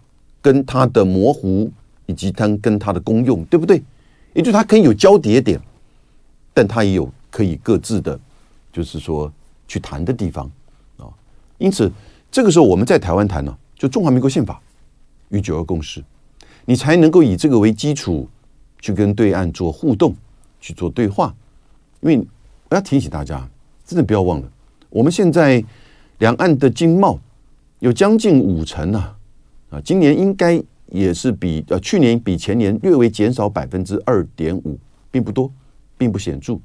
[0.42, 1.70] 跟它的模糊，
[2.04, 3.83] 以及它跟它的功用，对不对？
[4.35, 5.59] 也就是它可以有交叠点，
[6.52, 8.18] 但它也有可以各自的，
[8.70, 9.33] 就是说
[9.66, 10.44] 去谈的地方
[10.98, 11.09] 啊。
[11.56, 11.90] 因此，
[12.30, 14.61] 这个时候我们在台湾谈呢，就中华民国宪法
[15.30, 16.04] 与九二共识，
[16.66, 18.28] 你才能够以这个为基础
[18.80, 20.14] 去跟对岸做互动，
[20.61, 21.35] 去做对话。
[22.02, 22.18] 因为
[22.68, 23.48] 我要提醒大家。
[23.90, 24.48] 真的不要忘了，
[24.88, 25.61] 我们现在
[26.18, 27.18] 两岸的经贸
[27.81, 29.18] 有将近五成啊，
[29.70, 34.79] 啊，今年应该也是比呃去年比前年略微减少百分之二点五，
[35.11, 35.53] 并不多，
[35.98, 36.57] 并不显著。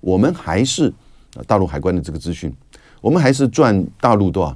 [0.00, 0.92] 我们还是
[1.36, 2.54] 啊大陆海关的这个资讯，
[3.00, 4.54] 我们还是赚大陆多少？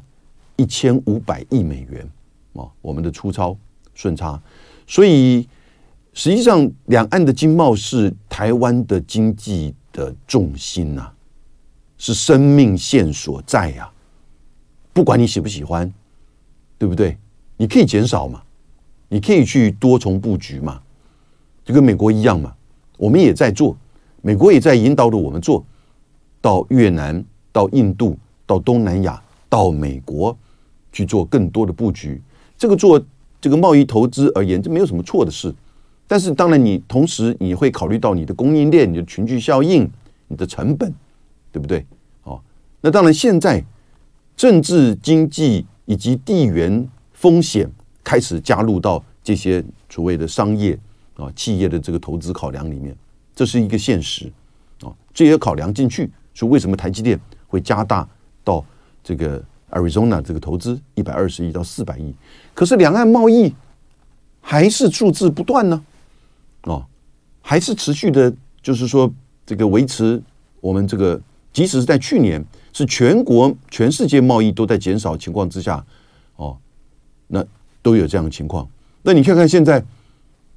[0.57, 2.07] 一千五百亿美元
[2.53, 3.57] 啊，我们的粗糙
[3.95, 4.39] 顺差，
[4.87, 5.49] 所以
[6.13, 11.11] 实际上两岸的经贸是台湾的经济的重心呐、
[11.99, 13.91] 是生命线所在呀，
[14.93, 15.93] 不管你喜不喜欢，
[16.79, 17.19] 对不对？
[17.57, 18.41] 你可以减少嘛，
[19.09, 20.81] 你可以去多重布局嘛，
[21.65, 22.55] 就跟美国一样嘛。
[22.97, 23.77] 我们也在做，
[24.23, 25.65] 美国也在引导着我们做，
[26.41, 30.37] 到越南、到印度、到东南亚、到美国
[30.93, 32.21] 去做更多的布局。
[32.57, 33.05] 这个做
[33.41, 35.53] 这个贸易投资而言，这没有什么错的事。
[36.07, 39.89] 但是当然，你同时你会考虑到你的供应链、你的群聚效应、
[40.29, 40.93] 你的成本。
[41.59, 41.85] 对不对？
[42.23, 42.41] 哦，
[42.81, 43.65] 那当然，现在
[44.37, 47.69] 政治、经济以及地缘风险
[48.05, 50.79] 开始加入到这些所谓的商业
[51.17, 52.97] 啊企业的这个投资考量里面，
[53.35, 54.33] 这是一个现实
[54.83, 56.09] 啊，这也考量进去。
[56.33, 57.19] 所以为什么台积电
[57.49, 58.09] 会加大
[58.45, 58.65] 到
[59.03, 62.15] 这个 Arizona 这个投资一百二十亿到四百亿？
[62.55, 63.53] 可是两岸贸易
[64.41, 65.85] 还是数字不断呢，
[66.63, 66.87] 哦，
[67.41, 69.13] 还是持续的，就是说
[69.45, 70.23] 这个维持
[70.61, 71.21] 我们这个。
[71.53, 75.85] 即使是在去年，是全国全世界贸易都在减少情况之下，
[76.37, 76.57] 哦，
[77.27, 77.45] 那
[77.83, 78.69] 都有这样的情况。
[79.03, 79.83] 那你看看现在，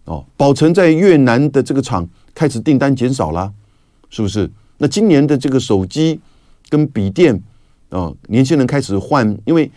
[0.05, 3.51] 哦，宝成在越南的这个厂开始订单减少了，
[4.09, 4.49] 是不是？
[4.77, 6.19] 那今年的这个手机
[6.69, 7.41] 跟笔电，
[7.89, 9.71] 啊，年轻人开始换，因为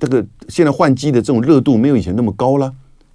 [0.00, 2.72] 这个现在换机的这种热度没有以前那么高了，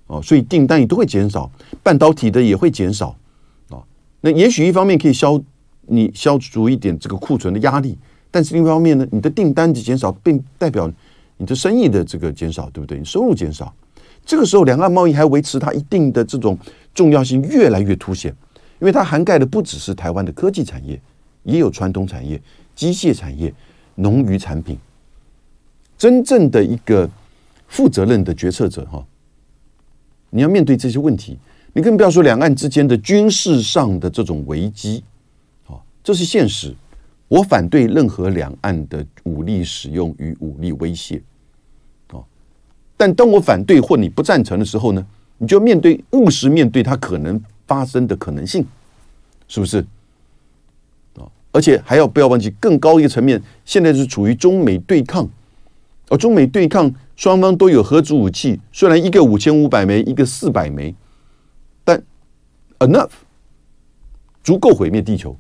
[0.08, 1.50] 哦，所以订单也都会减少，
[1.82, 3.16] 半导体的也会减少，
[3.70, 3.82] 啊，
[4.20, 5.42] 那也许一方面可以消。
[5.88, 7.98] 你消除一点这个库存的压力，
[8.30, 10.92] 但是另一方面呢，你的订单的减少，并代表
[11.38, 12.98] 你的生意的这个减少，对不对？
[12.98, 13.74] 你收入减少，
[14.26, 16.58] 这个时候，两岸贸易还维持它一定的这种
[16.94, 18.32] 重要性越来越凸显，
[18.80, 21.02] 因为它涵盖的不只是台湾的科技产业，
[21.44, 22.40] 也有传统产业、
[22.76, 23.54] 机械产业、
[23.96, 24.78] 农渔产品。
[25.98, 27.10] 真正的一个
[27.68, 29.06] 负责任的决策者，哈，
[30.30, 31.38] 你要面对这些问题，
[31.74, 35.04] 你更不要说两岸之间的军事上的这种危机，
[36.04, 36.76] 这是现实。
[37.28, 41.22] 我反对任何两岸的武力使用与武力威胁。
[42.12, 42.24] 哦
[42.98, 45.04] 但当我反对或你不赞成的时候呢，
[45.38, 48.64] 你就面对务实面对它可能发生的可能性，
[49.48, 49.80] 是不是？
[51.16, 55.28] 啊，而且还要不要忘记更高一个层面，现在是处于中美对抗，
[56.10, 60.94] 而中美对抗双方都有核子武器，虽然一个五千五百枚，一个四百枚，
[61.84, 62.04] 但
[62.80, 63.12] enough
[64.44, 65.36] 足够毁灭地球。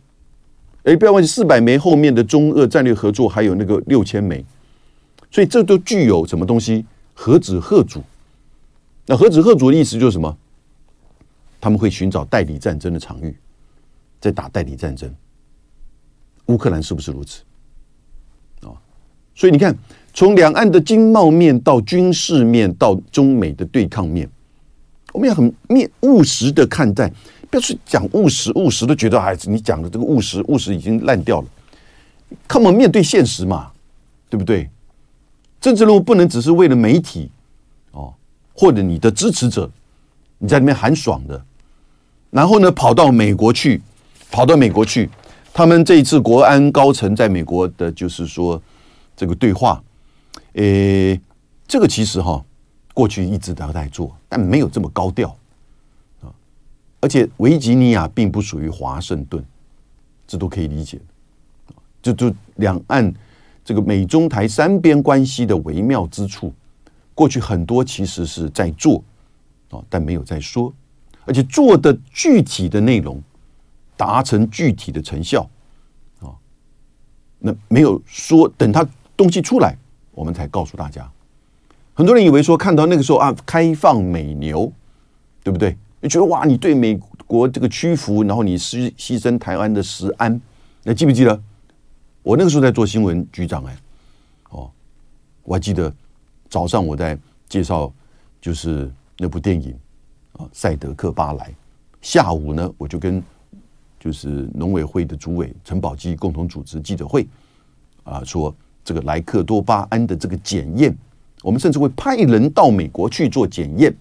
[0.83, 4.43] 哎，不要忘记四百枚后面的中俄战略合作还有那个六千枚，
[5.29, 6.85] 所以这都具有什么东西？
[7.13, 8.01] 核子吓阻，
[9.05, 10.35] 那核子吓阻的意思就是什么？
[11.59, 13.35] 他们会寻找代理战争的场域，
[14.19, 15.13] 在打代理战争。
[16.47, 17.43] 乌克兰是不是如此？
[18.61, 18.73] 啊，
[19.35, 19.77] 所以你看，
[20.15, 24.27] 从两岸的经贸面到军事面到中美的对抗面，
[25.13, 27.13] 我们要很面务实的看待，
[27.51, 31.47] 不要去讲务实，务实都觉得哎，你讲的这个务实，务实已经烂掉了。
[32.47, 33.71] 看我们面对现实嘛，
[34.29, 34.69] 对不对？
[35.59, 37.29] 政治任务不能只是为了媒体，
[37.91, 38.13] 哦，
[38.53, 39.69] 或者你的支持者，
[40.37, 41.43] 你在里面喊爽的，
[42.29, 43.81] 然后呢，跑到美国去，
[44.31, 45.09] 跑到美国去，
[45.53, 48.59] 他们这一次国安高层在美国的，就是说
[49.13, 49.83] 这个对话，
[50.53, 51.19] 诶，
[51.67, 52.41] 这个其实哈，
[52.93, 55.35] 过去一直都在做，但没有这么高调，
[57.01, 59.43] 而且维吉尼亚并不属于华盛顿，
[60.25, 60.99] 这都可以理解，
[62.01, 63.13] 就就两岸。
[63.63, 66.51] 这个美中台三边关系的微妙之处，
[67.13, 69.03] 过去很多其实是在做
[69.69, 70.73] 啊，但没有在说，
[71.25, 73.21] 而且做的具体的内容
[73.95, 75.47] 达成具体的成效
[76.21, 76.33] 啊，
[77.37, 78.85] 那没有说，等他
[79.15, 79.77] 东西出来，
[80.11, 81.07] 我们才告诉大家。
[81.93, 84.73] 很多人以为说看到那个时候啊，开放美牛，
[85.43, 85.77] 对不对？
[86.01, 90.39] 你觉得哇，你对美国这个屈服，然后你牺牺牲台湾的食安，
[90.83, 91.41] 那记不记得？
[92.23, 93.77] 我那个时候在做新闻局长哎，
[94.49, 94.69] 哦，
[95.43, 95.91] 我还记得
[96.49, 97.91] 早上我在介绍
[98.39, 99.73] 就是那部电影
[100.33, 101.45] 啊《赛德克巴莱》，
[102.01, 103.23] 下午呢我就跟
[103.99, 107.27] 就是农委会的主委陈宝基共同主持记者会
[108.03, 110.95] 啊，说这个莱克多巴胺的这个检验，
[111.43, 113.95] 我们甚至会派人到美国去做检验，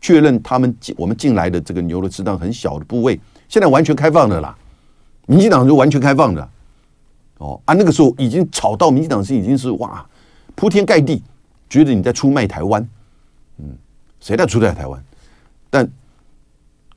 [0.00, 3.18] 确认他们进我们进来的这个牛的适当很小的部位，
[3.48, 4.56] 现在完全开放的啦，
[5.26, 6.48] 民进党就完全开放的。
[7.38, 10.04] 哦啊，那个时候已经吵到民进党是已经是哇
[10.54, 11.22] 铺天盖地，
[11.68, 12.88] 觉得你在出卖台湾，
[13.58, 13.76] 嗯，
[14.20, 15.04] 谁在出卖台湾？
[15.68, 15.86] 但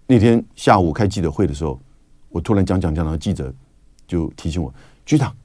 [0.07, 1.79] 那天下午开记者会的时候，
[2.29, 3.53] 我突然讲讲讲，然后记者
[4.07, 4.73] 就提醒我，
[5.05, 5.35] 局长，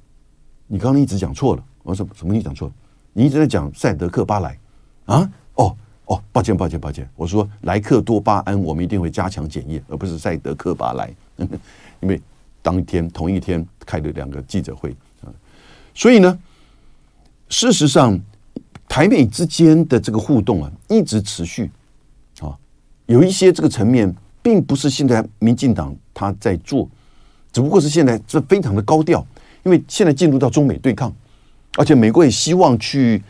[0.67, 1.65] 你刚刚一直讲错了。
[1.83, 2.33] 我说什么？
[2.33, 2.75] 你讲错了？
[3.13, 4.59] 你一直在讲赛德克巴莱
[5.07, 5.31] 啊？
[5.55, 5.77] 哦
[6.07, 11.11] 哦，抱歉抱歉抱歉，我说莱克多巴胺，我们一定会加强检验，而不是赛德克巴莱，
[12.01, 12.21] 因为。
[12.65, 14.89] 当天同一天开了两个记者会
[15.21, 15.29] 啊，
[15.95, 16.39] 所以呢，
[17.51, 18.19] 事实上，
[18.89, 21.71] 台美之间的这个互动啊，一直持续
[22.41, 22.57] 啊，
[23.05, 26.89] 有一些这个层面，并不是现在民进党他在做，
[27.53, 29.23] 只不过是现在这非常的高调，
[29.65, 31.15] 因为现在进入到中美对抗，
[31.77, 33.23] 而且美国也希望去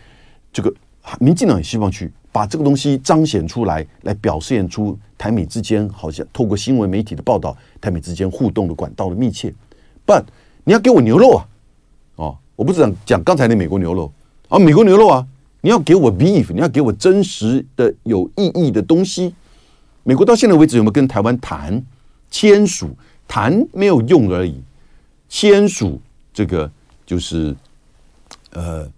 [0.53, 0.73] 这个，
[1.19, 2.09] 民进党也希望去。
[2.35, 9.55] 把这个东西彰显出来，来表现出台美之间好像透过新闻媒体的报道，台美之间互动的管道的密切。
[10.05, 10.25] But
[10.65, 11.47] 你要给我牛肉啊，
[12.17, 14.13] 哦，我不是讲讲刚才那美国牛肉
[14.49, 15.25] 啊，美国牛肉啊，
[15.61, 19.33] 你要给我 beef，你要给我真实的有意义的东西。
[20.03, 21.81] 美国到现在为止有没有跟台湾谈
[22.33, 22.91] 签署？
[23.29, 24.61] 谈没有用而已，
[25.29, 26.01] 签署
[26.33, 26.69] 这个
[27.07, 27.55] 就是
[28.51, 28.91] 呃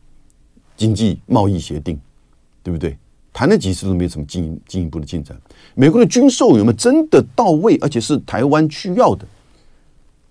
[0.74, 2.00] 经济贸易协定，
[2.62, 2.96] 对不对？
[3.36, 5.38] 谈了几次都没有什么进进一步的进展。
[5.74, 7.76] 美国的军售有没有真的到位？
[7.82, 9.26] 而且是台湾需要的，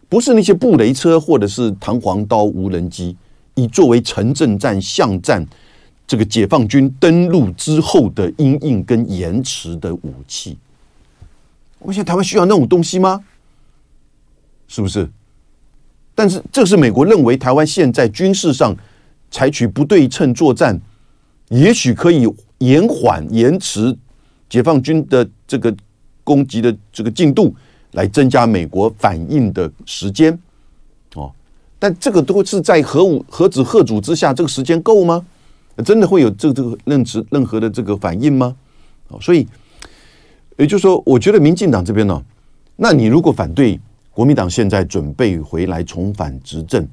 [0.09, 3.15] 不是那些布雷车或者是弹簧刀无人机，
[3.53, 5.45] 以作为城镇战、巷战
[6.07, 10.57] 这个解放军登陆之后的阴影跟延迟的武器。
[11.77, 13.23] 我想台湾需要那种东西吗？
[14.67, 15.07] 是不是？
[16.15, 18.75] 但是这是美国认为台湾现在军事上
[19.29, 20.81] 采取不对称作战，
[21.49, 22.27] 也许可以。
[22.59, 23.95] 延缓、延迟
[24.49, 25.75] 解放军的这个
[26.23, 27.55] 攻击的这个进度，
[27.91, 30.37] 来增加美国反应的时间，
[31.15, 31.31] 哦，
[31.77, 35.25] 但这个都是在核武、核子吓阻之下，这个时间够吗？
[35.83, 38.55] 真的会有这个这个任职任何的这个反应吗？
[39.09, 39.45] 哦所以
[40.57, 42.23] 也就是说，我觉得民进党这边呢，
[42.77, 43.77] 那你如果反对
[44.11, 46.87] 国民党现在准备回来重返执政，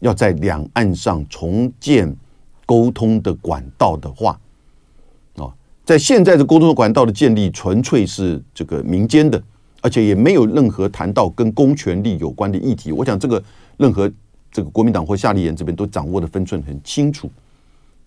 [0.00, 2.16] 要在两岸上重建
[2.64, 4.40] 沟通的管道的话，
[5.86, 9.40] 在现在的沟通管道的建立，纯粹是这个民间的，
[9.80, 12.90] 而且也没有任何谈到跟公权力有关的议题。
[12.90, 13.40] 我想这个
[13.76, 14.10] 任何
[14.50, 17.30] 这个国民党或夏立言这边都掌握的分寸很清楚，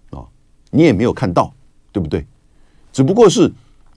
[0.10, 0.28] 啊，
[0.70, 1.54] 你也没有看到，
[1.94, 2.26] 对不对？
[2.92, 3.50] 只不过是，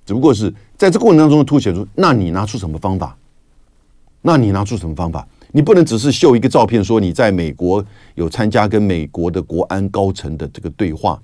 [0.06, 3.16] 只不过是在这过程当中凸显出，那你拿出什么方法？
[4.20, 5.26] 那你拿出什么方法？
[5.50, 11.20] 你不能只是秀一个照片，说你在美国有参加跟美国的国安高层的这个对话。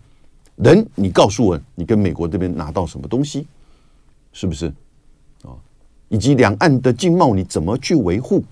[0.58, 3.46] 人，你告诉我，你跟美国这边拿到什么东西？
[4.32, 4.66] 是不是？
[5.42, 5.54] 啊，
[6.08, 8.44] 以及两岸的经贸你怎么去维护？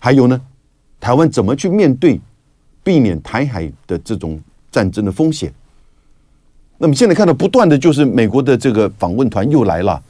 [0.00, 0.40] 还有呢，
[1.00, 2.20] 台湾怎么去面对，
[2.82, 5.52] 避免台海的这种战争的风险？
[6.76, 10.02] 那么现在看到不断的就是美国的这个访问团又来了，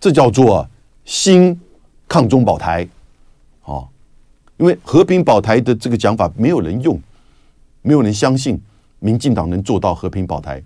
[0.00, 0.66] 这叫做
[1.04, 1.60] 新
[2.06, 2.88] 抗中保台，
[3.64, 3.86] 哦，
[4.56, 6.98] 因为和平保台的这个讲法没有人用，
[7.82, 8.58] 没有人相信
[8.98, 10.62] 民进党能做到和平保台。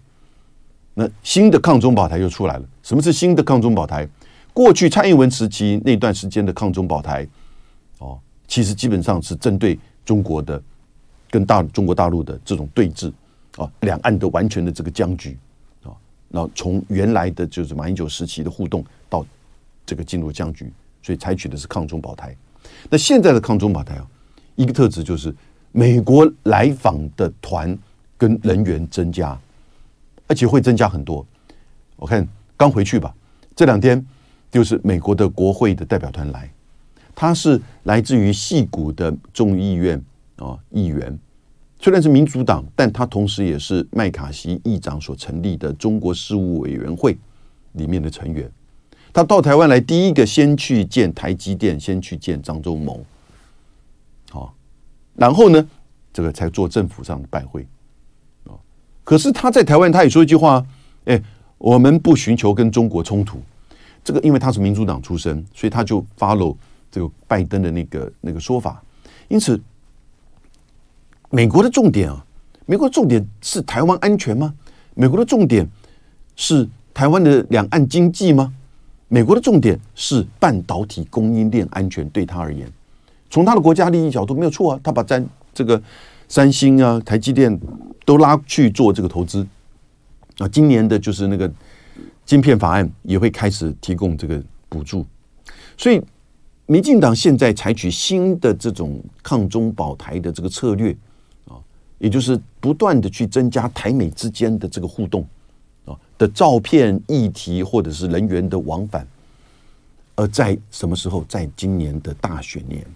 [0.95, 2.65] 那新的抗中保台又出来了。
[2.83, 4.09] 什么是新的抗中保台？
[4.53, 7.27] 过去蔡英文时期那段时间的抗中保台，
[7.99, 8.19] 哦，
[8.49, 10.63] 其实基本上是针对中国的
[11.31, 13.13] 跟大中国大陆的这种对峙。
[13.57, 15.37] 啊，两岸的完全的这个僵局
[15.83, 15.91] 啊，
[16.29, 19.27] 那从原来的就是马英九时期的互动到
[19.85, 20.73] 这个进入僵局，
[21.03, 22.35] 所以采取的是抗中保台。
[22.89, 24.07] 那现在的抗中保台啊，
[24.55, 25.35] 一个特质就是
[25.73, 27.77] 美国来访的团
[28.21, 29.41] 跟人员增加，
[30.27, 31.27] 而且会增加很多。
[31.97, 33.15] 我看刚回去吧，
[33.57, 34.05] 这两天
[34.51, 36.53] 就是美国的国会的代表团来，
[37.15, 39.99] 他是来自于戏谷的众议院
[40.37, 41.19] 啊议员。
[41.79, 47.17] 虽然是民主党，但他同时也是麦卡锡议长所成立的中国事务委员会
[47.73, 48.53] 里面的成员。
[49.15, 53.03] 他到台湾来，第一个先去见台积电，先去见张忠谋，
[54.31, 54.55] 好，
[55.15, 55.67] 然后呢，
[56.13, 57.67] 这个才做政府上的拜会。
[59.11, 60.65] 可是他在台湾，他也说一句话：
[61.07, 61.21] 哎，
[61.59, 63.41] 我们不寻求跟中国冲突。
[64.05, 66.55] 这个因为他是民主党出身，所以他就 follow
[66.93, 68.81] 这个拜登的那个那个说法，
[69.27, 69.61] 因此。
[71.31, 72.25] 美国的重点啊，
[72.67, 74.55] 美国的重点是台湾安全吗？
[74.95, 75.69] 美国的重点
[76.37, 78.53] 是台湾的两岸经济吗？
[79.09, 82.71] 美国的重点是半导体供应链安全，对他而言，
[83.29, 85.21] 从他的国家利益角度没有错啊，他把在
[85.53, 85.83] 这个
[86.31, 87.61] 三星啊、台积电
[88.07, 89.45] 都拉去做这个投资
[90.39, 91.53] 啊，今年的就是那个
[92.25, 95.05] 晶片法案也会开始提供这个补助，
[95.77, 96.01] 所以
[96.67, 100.97] 民进党现在采取新的这种抗中保台的这个策略
[101.47, 101.59] 啊。
[101.99, 105.27] 也就是不断的去增加台美之间的这个互动
[105.85, 109.05] 啊的照片、议题或者是人员的往返，
[110.15, 111.25] 而在什么时候？
[111.29, 112.87] 在今年的大选年，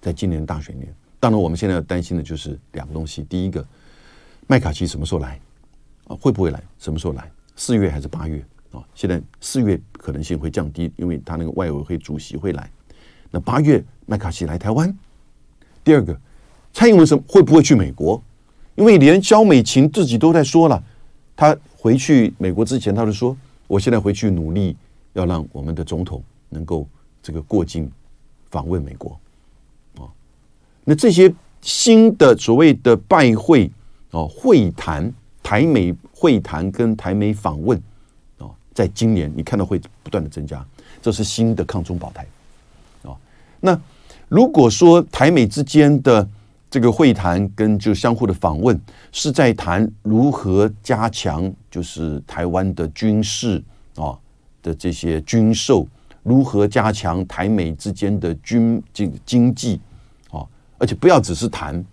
[0.00, 3.66] 在今年大选年，当然我们现在要担心的就是两个东西：第一个，
[4.46, 5.40] 麦卡锡什么时候来
[6.06, 6.16] 啊？
[6.20, 6.62] 会不会来？
[6.78, 7.30] 什么时候来？
[7.56, 8.82] 四月还是八月啊？
[8.94, 12.70] 现在四月可能性会降低，因为他那个外委会主席会来。
[13.30, 14.96] 那八月麦卡锡来台湾。
[15.82, 16.18] 第二个。
[16.70, 18.22] 蔡英文什么会不会去美国？
[18.76, 20.80] 因为连萧美琴自己都在说了，
[21.34, 24.76] 他回去美国之前，他就说：“我现在回去努力，
[25.14, 26.86] 要让我们的总统能够
[27.20, 27.90] 这个过境
[28.50, 29.18] 访问美国。”
[30.90, 31.30] 那这些
[31.60, 33.70] 新的所谓的拜会
[34.12, 35.12] 哦，会谈、
[35.42, 37.78] 台美会谈跟台美访问
[38.38, 40.64] 啊，在今年你看到会不断的增加，
[41.02, 42.26] 这是新的抗中保台
[43.02, 43.12] 啊。
[43.60, 43.78] 那
[44.30, 46.26] 如果说台美之间的
[46.70, 48.80] 这个会谈跟就相互的访问，
[49.12, 53.62] 是在谈如何加强就是台湾的军事
[53.96, 54.16] 啊
[54.62, 55.86] 的这些军售，
[56.22, 59.78] 如何加强台美之间的军经经济，
[60.78, 61.84] 而且不要只是谈，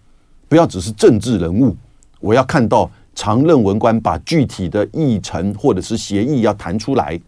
[0.47, 1.75] 不要只是政治人物，
[2.19, 7.19] 我要看到常任文官把具体的议程或者是协议要谈出来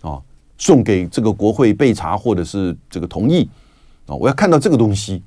[0.00, 0.20] 啊，
[0.56, 3.48] 送给这个国会备查或者是这个同意
[4.06, 5.22] 啊，我要看到这个东西，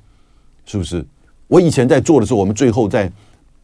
[0.65, 1.05] 是不是？
[1.47, 3.11] 我以前在做的时候，我们最后再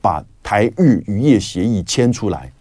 [0.01, 2.51] 把台日渔业协议签出来，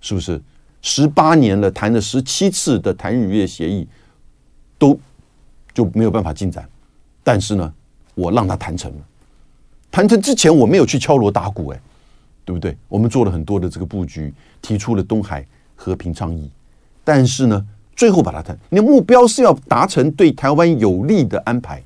[0.00, 0.40] 是不是？
[0.82, 3.86] 十八年了，谈了十七次的台日渔业协议，
[4.78, 4.98] 都
[5.74, 6.66] 就没有办法进展。
[7.22, 7.74] 但是呢，
[8.14, 8.98] 我让他谈成了。
[9.90, 11.80] 谈成之前，我没有去敲锣打鼓，哎，
[12.44, 12.76] 对不对？
[12.88, 14.32] 我们做了很多的这个布局，
[14.62, 15.44] 提出了东海
[15.74, 16.50] 和平倡议。
[17.02, 21.82] 但是呢，最后把它谈，你的目标是要达成对台湾有利的安排。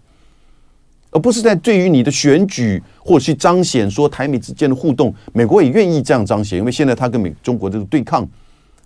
[1.11, 8.29] 而不是在对于你的选举或者去彰显说台美之间的互动，美国也愿意这样彰显，因为现在他跟美中国这个对抗，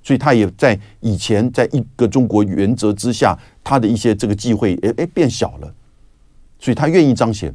[0.02, 3.34] 所以他也在以前在一个中国原则之下，
[3.64, 5.74] 他的一些这个机会，哎哎变小了，
[6.58, 7.54] 所以他愿意彰显，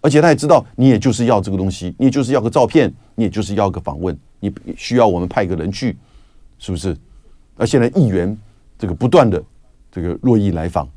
[0.00, 5.96] 而且他也知道你也就是要这个东西，你也就是要个照片，你也就是要个访问，你需要我们派个人去，
[6.58, 6.96] 是不是？
[7.56, 8.36] 而现在议员
[8.78, 9.42] 这个不断的
[9.90, 10.88] 这个络绎来访，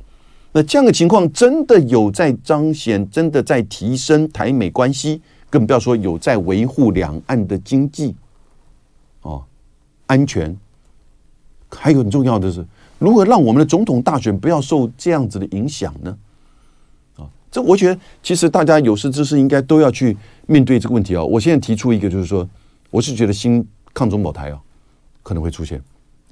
[0.51, 8.15] 那这样的情况真的有在彰显，真的在提升台美关系，更不要说有在维护两岸的经济。
[9.21, 9.43] 哦，
[10.07, 10.55] 安全，
[11.69, 12.65] 还有很重要的是，
[12.99, 16.17] 如何让我们的总统大选不要受这样子的影响呢？
[17.55, 21.23] 这我觉得其实大家有识之士应该都要去面对这个问题啊。
[21.23, 22.45] 我现在提出一个，就是说，
[22.89, 24.61] 我是觉得新抗中保台啊
[25.23, 25.81] 可能会出现，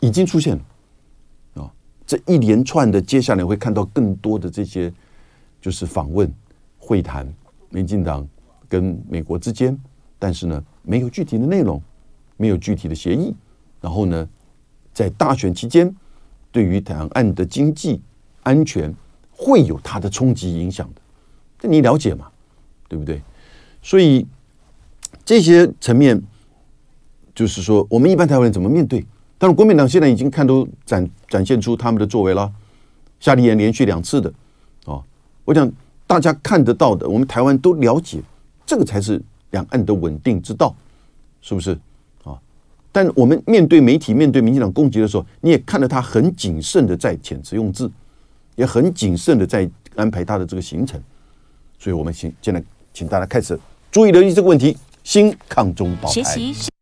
[0.01, 1.71] 已经出现了啊。
[2.05, 4.91] 这一连串的接下来会看到更多的这些，
[5.61, 6.29] 就是访问、
[6.77, 7.25] 会谈，
[7.69, 8.27] 民进党
[8.67, 9.79] 跟美国之间，
[10.19, 11.81] 但是呢，没有具体的内容。
[12.35, 13.33] 没有具体的协议，
[13.79, 14.27] 然后呢，
[14.91, 15.95] 在大选期间，
[16.51, 18.01] 对于两岸的经济
[18.41, 18.93] 安全
[19.31, 21.01] 会有它的冲击影响的，
[21.63, 22.27] 这你了解吗？
[22.89, 23.21] 对不对？
[23.81, 24.27] 所以
[25.23, 26.21] 这些层面，
[27.33, 29.05] 就是说，我们一般台湾人怎么面对？
[29.37, 32.51] 但是国民党现在已经看都展展现出他们的作为了，
[33.21, 34.29] 夏立言连续两次的
[34.85, 35.01] 啊，
[35.45, 35.71] 我想
[36.05, 38.21] 大家看得到的，我们台湾都了解，
[38.65, 40.75] 这个才是两岸的稳定之道，
[41.39, 41.71] 是不是？
[42.25, 42.37] 啊
[42.91, 47.89] 但我们面对媒体、面对民进党攻击的时候，你也看到他很谨慎的在遣词用字，
[48.57, 51.01] 也很谨慎的在安排他的这个行程。
[51.83, 52.63] 所以，我们请现在
[52.93, 53.59] 请大家开始
[53.91, 56.72] 注意留意这个问题：新抗中保台。